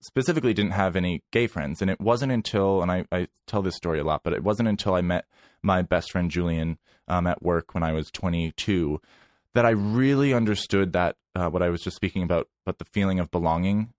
specifically 0.04 0.52
didn't 0.52 0.72
have 0.72 0.96
any 0.96 1.22
gay 1.32 1.46
friends. 1.46 1.80
And 1.80 1.90
it 1.90 2.00
wasn't 2.00 2.30
until, 2.30 2.82
and 2.82 2.92
I, 2.92 3.04
I 3.10 3.28
tell 3.46 3.62
this 3.62 3.76
story 3.76 3.98
a 3.98 4.04
lot, 4.04 4.22
but 4.22 4.34
it 4.34 4.42
wasn't 4.42 4.68
until 4.68 4.94
I 4.94 5.00
met 5.00 5.24
my 5.62 5.80
best 5.80 6.12
friend 6.12 6.30
Julian 6.30 6.78
um, 7.08 7.26
at 7.26 7.42
work 7.42 7.74
when 7.74 7.82
I 7.82 7.92
was 7.92 8.10
22 8.10 9.00
that 9.54 9.64
I 9.64 9.70
really 9.70 10.34
understood 10.34 10.92
that 10.92 11.16
uh, 11.34 11.48
what 11.48 11.62
I 11.62 11.70
was 11.70 11.80
just 11.80 11.96
speaking 11.96 12.22
about, 12.22 12.48
but 12.66 12.78
the 12.78 12.84
feeling 12.84 13.20
of 13.20 13.30
belonging 13.30 13.92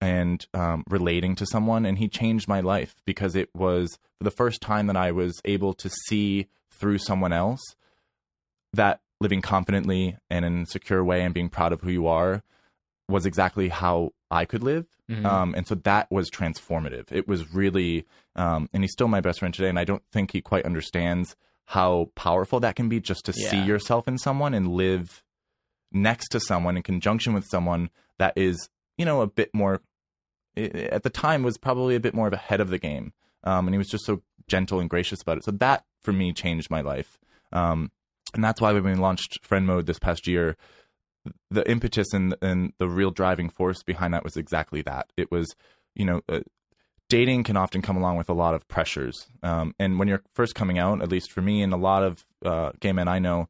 and 0.00 0.44
um, 0.54 0.84
relating 0.88 1.34
to 1.36 1.46
someone. 1.46 1.84
And 1.84 1.98
he 1.98 2.08
changed 2.08 2.48
my 2.48 2.60
life 2.60 2.94
because 3.04 3.36
it 3.36 3.50
was 3.54 3.98
the 4.20 4.30
first 4.30 4.60
time 4.60 4.86
that 4.88 4.96
I 4.96 5.12
was 5.12 5.40
able 5.44 5.74
to 5.74 5.90
see 6.06 6.46
through 6.70 6.98
someone 6.98 7.32
else 7.32 7.60
that 8.72 9.00
living 9.20 9.42
confidently 9.42 10.16
and 10.30 10.44
in 10.44 10.62
a 10.62 10.66
secure 10.66 11.04
way 11.04 11.22
and 11.22 11.34
being 11.34 11.50
proud 11.50 11.72
of 11.72 11.82
who 11.82 11.90
you 11.90 12.06
are 12.06 12.42
was 13.08 13.26
exactly 13.26 13.68
how 13.68 14.12
I 14.30 14.44
could 14.44 14.62
live. 14.62 14.86
Mhm. 15.10 15.26
Um, 15.26 15.54
and 15.56 15.66
so 15.66 15.74
that 15.74 16.10
was 16.10 16.30
transformative. 16.30 17.10
It 17.10 17.26
was 17.26 17.52
really, 17.52 18.06
um, 18.36 18.68
and 18.72 18.82
he's 18.82 18.92
still 18.92 19.08
my 19.08 19.20
best 19.20 19.40
friend 19.40 19.52
today. 19.52 19.68
And 19.68 19.78
I 19.78 19.84
don't 19.84 20.04
think 20.12 20.30
he 20.30 20.40
quite 20.40 20.64
understands 20.64 21.36
how 21.70 22.10
powerful 22.16 22.58
that 22.58 22.74
can 22.74 22.88
be 22.88 22.98
just 22.98 23.24
to 23.24 23.32
see 23.32 23.58
yourself 23.64 24.08
in 24.08 24.18
someone 24.18 24.54
and 24.54 24.66
live 24.74 25.22
next 25.92 26.28
to 26.30 26.40
someone 26.40 26.76
in 26.76 26.82
conjunction 26.82 27.32
with 27.32 27.46
someone 27.48 27.90
that 28.18 28.32
is, 28.36 28.68
you 28.98 29.04
know, 29.04 29.20
a 29.20 29.26
bit 29.28 29.50
more, 29.54 29.80
i- 30.56 30.62
at 30.62 31.04
the 31.04 31.10
time 31.10 31.44
was 31.44 31.56
probably 31.58 31.94
a 31.94 32.00
bit 32.00 32.12
more 32.12 32.26
of 32.26 32.32
ahead 32.32 32.60
of 32.60 32.70
the 32.70 32.78
game. 32.78 33.12
Um, 33.44 33.68
and 33.68 33.74
he 33.74 33.78
was 33.78 33.86
just 33.88 34.04
so 34.04 34.20
gentle 34.48 34.80
and 34.80 34.90
gracious 34.90 35.22
about 35.22 35.36
it. 35.38 35.44
So 35.44 35.52
that 35.52 35.84
for 36.02 36.12
me 36.12 36.32
changed 36.32 36.70
my 36.70 36.80
life. 36.80 37.18
Um, 37.52 37.92
and 38.34 38.42
that's 38.42 38.60
why 38.60 38.72
when 38.72 38.82
we 38.82 38.94
launched 38.94 39.38
Friend 39.44 39.64
Mode 39.64 39.86
this 39.86 39.98
past 40.00 40.26
year, 40.26 40.56
the 41.52 41.68
impetus 41.70 42.12
and 42.12 42.34
and 42.42 42.72
the 42.78 42.88
real 42.88 43.10
driving 43.12 43.48
force 43.48 43.82
behind 43.84 44.12
that 44.14 44.24
was 44.24 44.36
exactly 44.36 44.82
that. 44.82 45.12
It 45.16 45.30
was, 45.30 45.54
you 45.94 46.04
know, 46.04 46.20
uh, 46.28 46.40
dating 47.10 47.44
can 47.44 47.58
often 47.58 47.82
come 47.82 47.98
along 47.98 48.16
with 48.16 48.30
a 48.30 48.32
lot 48.32 48.54
of 48.54 48.66
pressures. 48.68 49.26
Um, 49.42 49.74
and 49.78 49.98
when 49.98 50.08
you're 50.08 50.22
first 50.34 50.54
coming 50.54 50.78
out, 50.78 51.02
at 51.02 51.10
least 51.10 51.30
for 51.30 51.42
me 51.42 51.62
and 51.62 51.74
a 51.74 51.76
lot 51.76 52.02
of 52.02 52.24
uh, 52.42 52.70
gay 52.80 52.92
men 52.92 53.08
I 53.08 53.18
know, 53.18 53.48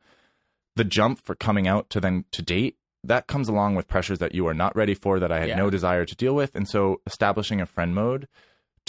the 0.74 0.84
jump 0.84 1.20
for 1.24 1.36
coming 1.36 1.68
out 1.68 1.88
to 1.90 2.00
then 2.00 2.24
to 2.32 2.42
date 2.42 2.76
that 3.04 3.26
comes 3.26 3.48
along 3.48 3.76
with 3.76 3.88
pressures 3.88 4.18
that 4.18 4.34
you 4.34 4.46
are 4.46 4.52
not 4.54 4.76
ready 4.76 4.94
for 4.94 5.18
that 5.20 5.32
I 5.32 5.38
had 5.40 5.48
Yeah. 5.50 5.56
no 5.56 5.70
desire 5.70 6.04
to 6.04 6.14
deal 6.16 6.34
with. 6.34 6.54
And 6.54 6.68
so 6.68 7.00
establishing 7.06 7.60
a 7.60 7.66
friend 7.66 7.94
mode 7.94 8.28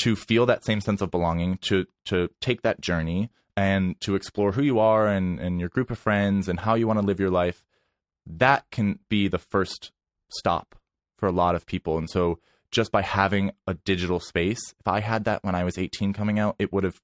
to 0.03 0.15
feel 0.15 0.45
that 0.47 0.65
same 0.65 0.81
sense 0.81 1.01
of 1.01 1.11
belonging, 1.11 1.57
to 1.69 1.85
to 2.05 2.29
take 2.41 2.61
that 2.63 2.81
journey 2.81 3.29
and 3.55 3.99
to 4.01 4.15
explore 4.15 4.51
who 4.53 4.63
you 4.63 4.79
are 4.79 5.07
and, 5.07 5.39
and 5.39 5.59
your 5.59 5.69
group 5.69 5.91
of 5.91 5.97
friends 5.97 6.47
and 6.49 6.59
how 6.61 6.75
you 6.75 6.87
want 6.87 6.99
to 6.99 7.05
live 7.05 7.19
your 7.19 7.29
life, 7.29 7.63
that 8.25 8.65
can 8.71 8.99
be 9.09 9.27
the 9.27 9.37
first 9.37 9.91
stop 10.29 10.75
for 11.17 11.27
a 11.27 11.31
lot 11.31 11.55
of 11.55 11.65
people. 11.65 11.97
And 11.97 12.09
so 12.09 12.39
just 12.71 12.91
by 12.91 13.01
having 13.01 13.51
a 13.67 13.73
digital 13.73 14.19
space, 14.19 14.61
if 14.79 14.87
I 14.87 14.99
had 15.01 15.25
that 15.25 15.43
when 15.43 15.55
I 15.55 15.63
was 15.63 15.77
18 15.77 16.13
coming 16.13 16.39
out, 16.39 16.55
it 16.59 16.71
would 16.73 16.83
have 16.83 16.99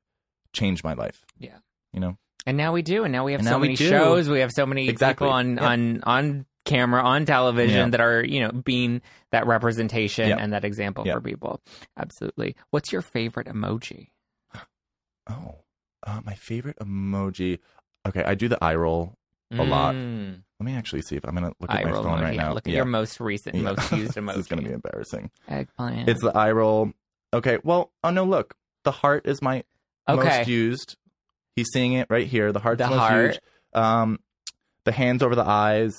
changed 0.54 0.84
my 0.84 0.94
life. 0.94 1.24
Yeah. 1.38 1.58
You 1.94 2.00
know? 2.00 2.18
And 2.46 2.56
now 2.58 2.72
we 2.72 2.82
do, 2.82 3.04
and 3.04 3.12
now 3.12 3.26
we 3.26 3.34
have 3.34 3.40
And 3.40 3.48
so 3.48 3.52
now 3.56 3.60
we 3.60 3.68
many 3.68 3.76
shows. 3.76 4.30
We 4.30 4.40
have 4.40 4.52
so 4.54 4.66
many 4.66 4.88
Exactly. 4.88 5.26
people 5.26 5.34
on 5.34 5.58
Yeah. 5.58 5.66
on 5.66 6.04
on 6.04 6.46
camera, 6.64 7.02
on 7.04 7.26
television 7.26 7.78
Yeah. 7.78 7.90
that 7.90 8.00
are 8.02 8.24
you 8.26 8.40
know 8.42 8.52
being 8.52 9.02
that 9.32 9.46
representation 9.48 10.30
Yeah. 10.30 10.38
and 10.40 10.54
that 10.54 10.64
example 10.64 11.04
for 11.04 11.20
people. 11.20 11.62
Absolutely. 11.98 12.56
What's 12.72 12.92
your 12.94 13.02
favorite 13.02 13.48
emoji? 13.48 14.08
Oh, 15.30 15.56
uh, 16.04 16.22
my 16.24 16.36
favorite 16.36 16.78
emoji. 16.80 17.60
Okay, 18.08 18.24
I 18.24 18.36
do 18.36 18.48
the 18.48 18.64
eye 18.64 18.76
roll. 18.76 19.16
A 19.52 19.64
lot. 19.64 19.96
Mm, 19.96 20.42
Let 20.60 20.66
me 20.66 20.74
actually 20.76 21.02
see 21.04 21.16
if 21.16 21.26
I'm 21.26 21.34
gonna 21.34 21.54
look 21.60 21.70
eye 21.72 21.82
at 21.82 21.86
my 21.86 21.92
phone 21.92 22.22
right 22.22 22.36
now. 22.36 22.54
Look 22.54 22.68
at 22.68 22.72
Yeah. 22.72 22.78
your 22.78 22.86
most 22.86 23.20
recent, 23.20 23.56
Yeah. 23.56 23.62
most 23.74 23.92
used 23.92 24.14
emoji. 24.16 24.28
this 24.36 24.38
is 24.38 24.48
gonna 24.48 24.62
be 24.64 24.72
embarrassing. 24.72 25.32
eggplant. 25.48 26.10
It's 26.10 26.22
the 26.22 26.36
eye 26.36 26.52
roll. 26.52 26.92
Okay, 27.34 27.58
well, 27.64 27.92
oh 28.04 28.10
no, 28.10 28.24
look, 28.26 28.56
the 28.84 28.92
heart 28.92 29.26
is 29.28 29.42
my 29.42 29.64
okay. 30.10 30.40
most 30.40 30.48
used. 30.50 30.98
He's 31.56 31.68
seeing 31.72 31.94
it 31.94 32.08
right 32.10 32.28
here. 32.28 32.52
The 32.52 32.60
heart's 32.60 32.80
The 32.82 32.90
most 32.90 33.00
heart. 33.00 33.26
used. 33.28 33.40
Um, 33.74 34.20
the 34.84 34.92
hands 34.92 35.24
over 35.24 35.36
the 35.36 35.46
eyes 35.48 35.94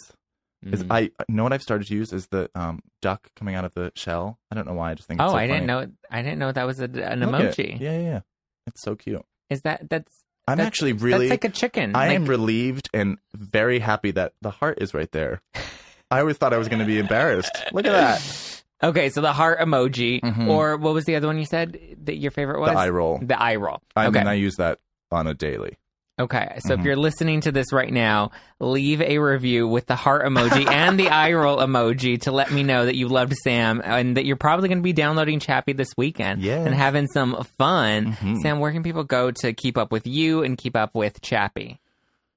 is 0.63 0.83
Mm. 0.85 0.87
I 0.91 1.11
know 1.29 1.45
what 1.45 1.53
I've 1.53 1.63
started 1.63 1.87
to 1.87 1.95
use 1.95 2.13
is 2.13 2.27
the 2.29 2.51
um 2.55 2.81
duck 3.01 3.31
coming 3.37 3.55
out 3.55 3.65
of 3.65 3.73
the 3.75 3.93
shell. 3.95 4.39
I 4.51 4.57
don't 4.57 4.67
know 4.67 4.75
why. 4.75 4.91
I 4.91 4.95
just 4.95 5.07
think. 5.09 5.21
It's 5.21 5.27
Oh, 5.29 5.31
so 5.33 5.37
I 5.37 5.47
didn't 5.47 5.67
know. 5.67 5.87
I 6.11 6.21
didn't 6.23 6.39
know 6.41 6.51
that 6.53 6.67
was 6.67 6.81
a, 6.81 6.85
an 6.85 7.21
Look 7.21 7.31
emoji. 7.31 7.79
Yeah, 7.81 7.93
yeah, 7.93 8.01
yeah. 8.01 8.21
It's 8.67 8.83
so 8.83 8.97
cute. 8.97 9.25
Is 9.51 9.63
that 9.63 9.89
that's 9.89 10.17
I'm 10.49 10.57
That's- 10.59 10.67
actually 10.67 10.93
really. 10.95 11.29
that's 11.29 11.43
like 11.43 11.45
a 11.45 11.55
chicken? 11.55 11.95
I 11.95 12.09
like, 12.09 12.17
am 12.17 12.25
relieved 12.27 12.89
and 12.95 13.19
very 13.35 13.79
happy 13.79 14.13
that 14.13 14.33
the 14.41 14.51
heart 14.51 14.79
is 14.81 14.95
right 14.95 15.11
there. 15.13 15.43
I 16.11 16.21
always 16.21 16.39
thought 16.39 16.55
I 16.55 16.59
was 16.59 16.69
going 16.69 16.79
to 16.79 16.87
be 16.87 16.99
embarrassed. 16.99 17.55
Look 17.73 17.85
at 17.85 17.93
that. 17.93 18.63
Okay, 18.83 19.11
so 19.11 19.21
the 19.21 19.33
heart 19.33 19.59
emoji, 19.59 20.49
or 20.49 20.77
what 20.77 20.95
was 20.95 21.05
the 21.05 21.17
other 21.17 21.27
one 21.27 21.37
you 21.39 21.45
said 21.45 21.79
that 22.05 22.17
your 22.17 22.31
favorite 22.31 22.61
was? 22.61 22.71
Mm-hmm. 22.71 22.79
eye 22.79 22.89
roll. 22.89 23.19
The 23.21 23.41
eye 23.41 23.57
roll. 23.57 23.83
I 23.95 24.07
okay. 24.07 24.21
mean, 24.21 24.29
I 24.29 24.35
use 24.35 24.57
that 24.57 24.79
on 25.11 25.27
a 25.27 25.35
daily. 25.35 25.77
Okay, 26.18 26.59
so 26.61 26.70
Mm-hmm. 26.70 26.81
if 26.81 26.85
you're 26.87 26.96
listening 26.96 27.40
to 27.42 27.52
this 27.52 27.72
right 27.72 27.92
now, 27.92 28.33
leave 28.61 29.00
a 29.00 29.18
review 29.18 29.68
with 29.68 29.87
the 29.87 29.94
heart 29.96 30.24
emoji 30.26 30.66
and 30.70 30.98
the 30.98 31.09
eye 31.09 31.33
roll 31.33 31.59
emoji 31.59 32.20
to 32.22 32.33
let 32.33 32.50
me 32.50 32.62
know 32.62 32.85
that 32.87 32.96
you 32.96 33.09
loved 33.09 33.35
Sam 33.44 33.81
and 33.85 34.16
that 34.16 34.24
you're 34.24 34.37
probably 34.37 34.68
going 34.68 34.78
to 34.78 34.83
be 34.83 34.92
downloading 34.92 35.38
Chappy 35.40 35.72
this 35.72 35.90
weekend 35.96 36.42
Yes. 36.42 36.66
and 36.66 36.74
having 36.74 37.07
some 37.07 37.44
fun. 37.59 38.07
Mm-hmm. 38.14 38.37
Sam, 38.40 38.59
where 38.61 38.72
can 38.72 38.83
people 38.83 39.04
go 39.04 39.31
to 39.31 39.52
keep 39.52 39.78
up 39.78 39.92
with 39.92 40.07
you 40.07 40.42
and 40.42 40.59
keep 40.59 40.74
up 40.76 40.94
with 40.94 41.20
Chappy? 41.20 41.81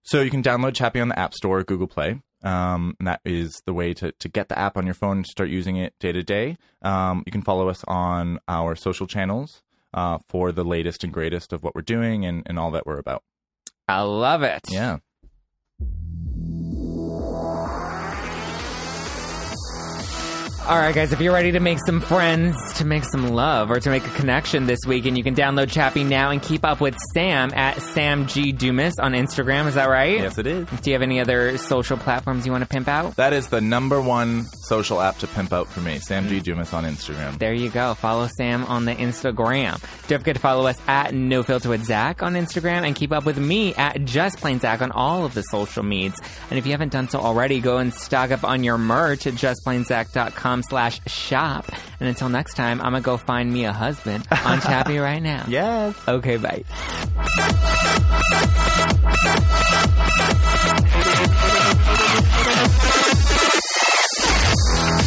So 0.03 0.21
you 0.21 0.29
can 0.31 0.43
download 0.43 0.73
Chappy 0.75 0.99
on 0.99 1.09
the 1.09 1.17
App 1.19 1.33
Store 1.33 1.59
or 1.59 1.63
Google 1.63 1.87
Play. 1.87 2.21
Um, 2.43 2.95
and 2.99 3.07
that 3.07 3.21
is 3.23 3.61
the 3.67 3.73
way 3.73 3.93
to, 3.95 4.11
to 4.13 4.27
get 4.29 4.49
the 4.49 4.57
app 4.57 4.75
on 4.75 4.85
your 4.85 4.95
phone 4.95 5.17
and 5.17 5.25
start 5.27 5.49
using 5.49 5.75
it 5.77 5.93
day 5.99 6.11
to 6.11 6.23
day. 6.23 6.57
Um, 6.81 7.21
you 7.27 7.31
can 7.31 7.43
follow 7.43 7.69
us 7.69 7.83
on 7.87 8.39
our 8.47 8.75
social 8.75 9.05
channels 9.05 9.61
uh, 9.93 10.17
for 10.27 10.51
the 10.51 10.63
latest 10.63 11.03
and 11.03 11.13
greatest 11.13 11.53
of 11.53 11.61
what 11.61 11.75
we're 11.75 11.83
doing 11.83 12.25
and, 12.25 12.41
and 12.47 12.57
all 12.57 12.71
that 12.71 12.87
we're 12.87 12.97
about. 12.97 13.21
I 13.91 14.01
love 14.01 14.43
it. 14.43 14.61
Yeah. 14.69 14.99
All 20.67 20.77
right, 20.77 20.95
guys, 20.95 21.11
if 21.11 21.19
you're 21.19 21.33
ready 21.33 21.51
to 21.51 21.59
make 21.59 21.79
some 21.85 21.99
friends, 21.99 22.55
to 22.75 22.85
make 22.85 23.03
some 23.03 23.29
love, 23.29 23.69
or 23.71 23.79
to 23.81 23.89
make 23.89 24.05
a 24.05 24.09
connection 24.11 24.67
this 24.67 24.79
weekend, 24.87 25.17
you 25.17 25.23
can 25.23 25.35
download 25.35 25.69
Chappy 25.69 26.05
now 26.05 26.29
and 26.29 26.41
keep 26.41 26.63
up 26.63 26.79
with 26.79 26.95
Sam 27.13 27.51
at 27.53 27.81
Sam 27.81 28.27
G. 28.27 28.53
Dumas 28.53 28.93
on 28.97 29.11
Instagram. 29.11 29.67
Is 29.67 29.73
that 29.73 29.89
right? 29.89 30.19
Yes, 30.19 30.37
it 30.37 30.47
is. 30.47 30.69
Do 30.69 30.89
you 30.89 30.93
have 30.93 31.01
any 31.01 31.19
other 31.19 31.57
social 31.57 31.97
platforms 31.97 32.45
you 32.45 32.53
want 32.53 32.63
to 32.63 32.69
pimp 32.69 32.87
out? 32.87 33.17
That 33.17 33.33
is 33.33 33.47
the 33.47 33.59
number 33.59 33.99
one 33.99 34.45
social 34.71 35.01
app 35.01 35.17
to 35.17 35.27
pimp 35.27 35.51
out 35.51 35.67
for 35.67 35.81
me. 35.81 35.99
Sam 35.99 36.29
G. 36.29 36.39
Mm. 36.39 36.43
Dumas 36.43 36.71
on 36.71 36.85
Instagram. 36.85 37.37
There 37.37 37.53
you 37.53 37.69
go. 37.69 37.93
Follow 37.93 38.27
Sam 38.37 38.63
on 38.65 38.85
the 38.85 38.95
Instagram. 38.95 39.81
Don't 40.07 40.19
forget 40.19 40.35
to 40.35 40.41
follow 40.41 40.65
us 40.65 40.79
at 40.87 41.13
No 41.13 41.43
Filter 41.43 41.67
with 41.67 41.83
Zack 41.83 42.23
on 42.23 42.35
Instagram 42.35 42.87
and 42.87 42.95
keep 42.95 43.11
up 43.11 43.25
with 43.25 43.37
me 43.37 43.75
at 43.75 44.05
Just 44.05 44.37
Plain 44.37 44.59
Zack 44.61 44.81
on 44.81 44.91
all 44.93 45.25
of 45.25 45.33
the 45.33 45.41
social 45.41 45.83
medias. 45.83 46.17
And 46.49 46.57
if 46.57 46.65
you 46.65 46.71
haven't 46.71 46.93
done 46.93 47.09
so 47.09 47.19
already, 47.19 47.59
go 47.59 47.79
and 47.79 47.93
stock 47.93 48.31
up 48.31 48.45
on 48.45 48.63
your 48.63 48.77
merch 48.77 49.27
at 49.27 49.33
justplainzack.com 49.33 50.63
slash 50.63 51.01
shop. 51.05 51.65
And 51.99 52.07
until 52.07 52.29
next 52.29 52.53
time, 52.53 52.79
I'm 52.79 52.93
going 52.93 53.03
to 53.03 53.05
go 53.05 53.17
find 53.17 53.51
me 53.51 53.65
a 53.65 53.73
husband 53.73 54.25
on 54.31 54.61
Chappy 54.71 54.99
right 54.99 55.21
now. 55.21 55.45
Yes. 55.49 55.95
Okay, 56.07 56.37
bye. 56.37 56.63